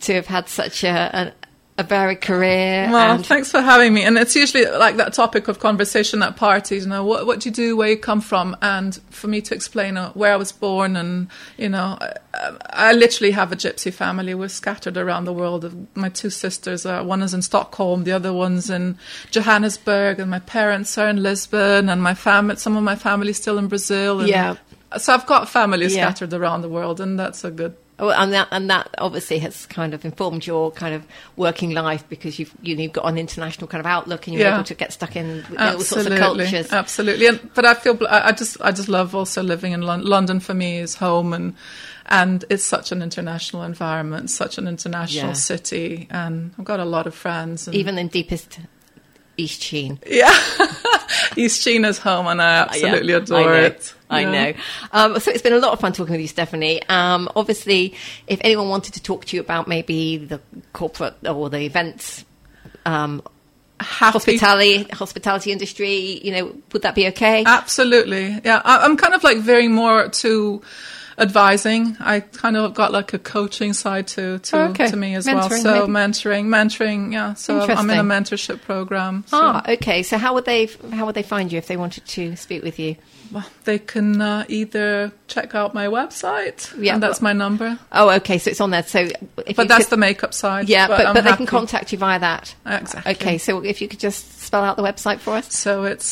[0.00, 1.32] to have had such a a,
[1.78, 2.88] a varied career.
[2.90, 4.02] Well, thanks for having me.
[4.02, 6.84] And it's usually like that topic of conversation at parties.
[6.84, 9.54] You know, what what do you do, where you come from, and for me to
[9.54, 13.92] explain uh, where I was born, and you know, I, I literally have a gypsy
[13.92, 14.34] family.
[14.34, 15.86] We're scattered around the world.
[15.94, 18.96] My two sisters, uh, one is in Stockholm, the other one's in
[19.30, 23.58] Johannesburg, and my parents are in Lisbon, and my family, some of my family still
[23.58, 24.20] in Brazil.
[24.20, 24.56] And Yeah.
[24.96, 26.06] So I've got family Yeah.
[26.10, 27.74] scattered around the world, and that's a good.
[27.98, 32.04] Oh, and that and that obviously has kind of informed your kind of working life
[32.10, 34.54] because you've you know, you've got an international kind of outlook and you're Yeah.
[34.56, 36.70] able to get stuck in all sorts of cultures.
[36.74, 37.26] absolutely.
[37.26, 40.08] And, but I feel I I just I just love also living in London.
[40.10, 40.40] London.
[40.40, 41.54] For me, is home, and
[42.04, 45.32] and it's such an international environment, such an international Yeah.
[45.32, 47.66] city, and I've got a lot of friends.
[47.66, 48.58] And Even in deepest
[49.38, 49.98] East Sheen.
[50.06, 50.34] yeah,
[51.36, 53.94] East Sheen is home, and I uh, absolutely Yeah, adore I it.
[54.08, 54.30] I Yeah.
[54.30, 54.52] know.
[54.92, 56.80] Um, so it's been a lot of fun talking with you, Stephanie.
[56.88, 57.94] Um, obviously,
[58.26, 60.40] if anyone wanted to talk to you about maybe the
[60.72, 62.24] corporate or the events,
[62.84, 63.22] um,
[63.80, 67.44] hospitality, hospitality industry, you know, would that be okay?
[67.44, 68.40] Absolutely.
[68.44, 68.62] Yeah.
[68.64, 70.62] I, I'm kind of like veering more to
[71.18, 71.96] advising.
[72.00, 74.88] I kind of got like a coaching side to to, Oh, okay.
[74.90, 75.48] to me as well.
[75.50, 75.92] So maybe.
[75.92, 77.12] mentoring, mentoring.
[77.12, 77.34] Yeah.
[77.34, 79.24] So I'm in a mentorship program.
[79.28, 79.38] So.
[79.40, 80.02] Ah, okay.
[80.02, 82.78] So how would they how would they find you if they wanted to speak with
[82.78, 82.96] you?
[83.32, 87.76] Well, they can uh, either check out my website, Yeah, and that's well- my number.
[87.90, 88.38] Oh, okay.
[88.38, 88.84] So it's on there.
[88.84, 89.08] So,
[89.44, 90.68] if But that's could- the makeup side.
[90.68, 92.54] Yeah, but, I'm but, they can contact you via that.
[92.64, 93.12] Exactly.
[93.14, 93.38] Okay.
[93.38, 95.52] So if you could just spell out the website for us.
[95.52, 96.06] So it's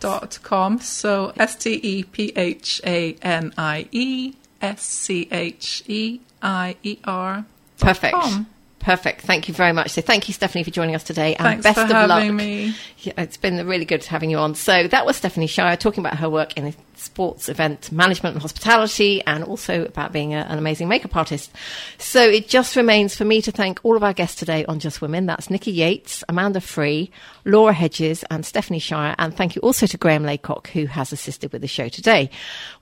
[0.00, 0.80] stephaniescheier.com.
[0.80, 6.76] So S T E P H A N I E S C H E I
[6.82, 7.44] E R.
[7.78, 8.14] Perfect.
[8.14, 8.46] com.
[8.78, 9.20] Perfect.
[9.20, 9.90] Thank you very much.
[9.90, 11.34] So thank you, Stephanie, for joining us today.
[11.34, 12.34] And Thanks best for of having luck.
[12.34, 12.74] me.
[12.98, 14.54] Yeah, it's been really good having you on.
[14.54, 19.22] So that was Stephanie Scheier talking about her work in sports event management and hospitality
[19.26, 21.50] and also about being a, an amazing makeup artist.
[21.98, 25.00] So it just remains for me to thank all of our guests today on Just
[25.00, 25.26] Women.
[25.26, 27.10] That's Nicky Yates, Amanda Free,
[27.44, 29.14] Laura Hedges and Stephanie Scheier.
[29.18, 32.30] And thank you also to Graham Laycock who has assisted with the show today.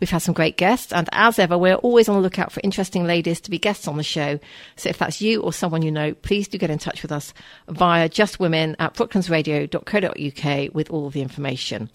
[0.01, 3.07] We've had some great guests and as ever, we're always on the lookout for interesting
[3.07, 4.39] ladies to be guests on the show.
[4.77, 7.33] So if that's you or someone you know, please do get in touch with us
[7.69, 11.91] via justwomen at brooklandsradio.co.uk with all the information.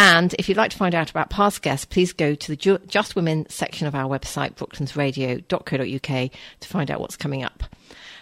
[0.00, 2.78] And if you'd like to find out about past guests, please go to the Ju-
[2.86, 6.30] Just Women section of our website, brooklandsradio.co.uk,
[6.60, 7.64] to find out what's coming up.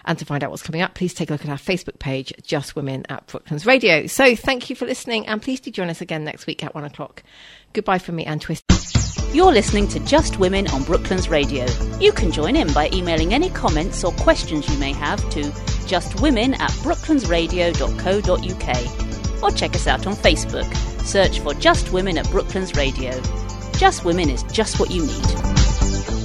[0.05, 2.33] And to find out what's coming up, please take a look at our Facebook page,
[2.43, 4.09] Just Women at Brooklands Radio.
[4.09, 6.83] So thank you for listening, and please do join us again next week at one
[6.83, 7.22] o'clock.
[7.74, 8.64] Goodbye from me, Anne Twist.
[9.33, 11.64] You're listening to Just Women on Brooklands Radio.
[12.01, 15.43] You can join in by emailing any comments or questions you may have to
[15.87, 19.07] justwomen at brooklandsradio.co.uk
[19.43, 20.72] or check us out on Facebook.
[21.05, 23.20] Search for Just Women at Brooklands Radio.
[23.72, 26.18] Just Women is just what you need.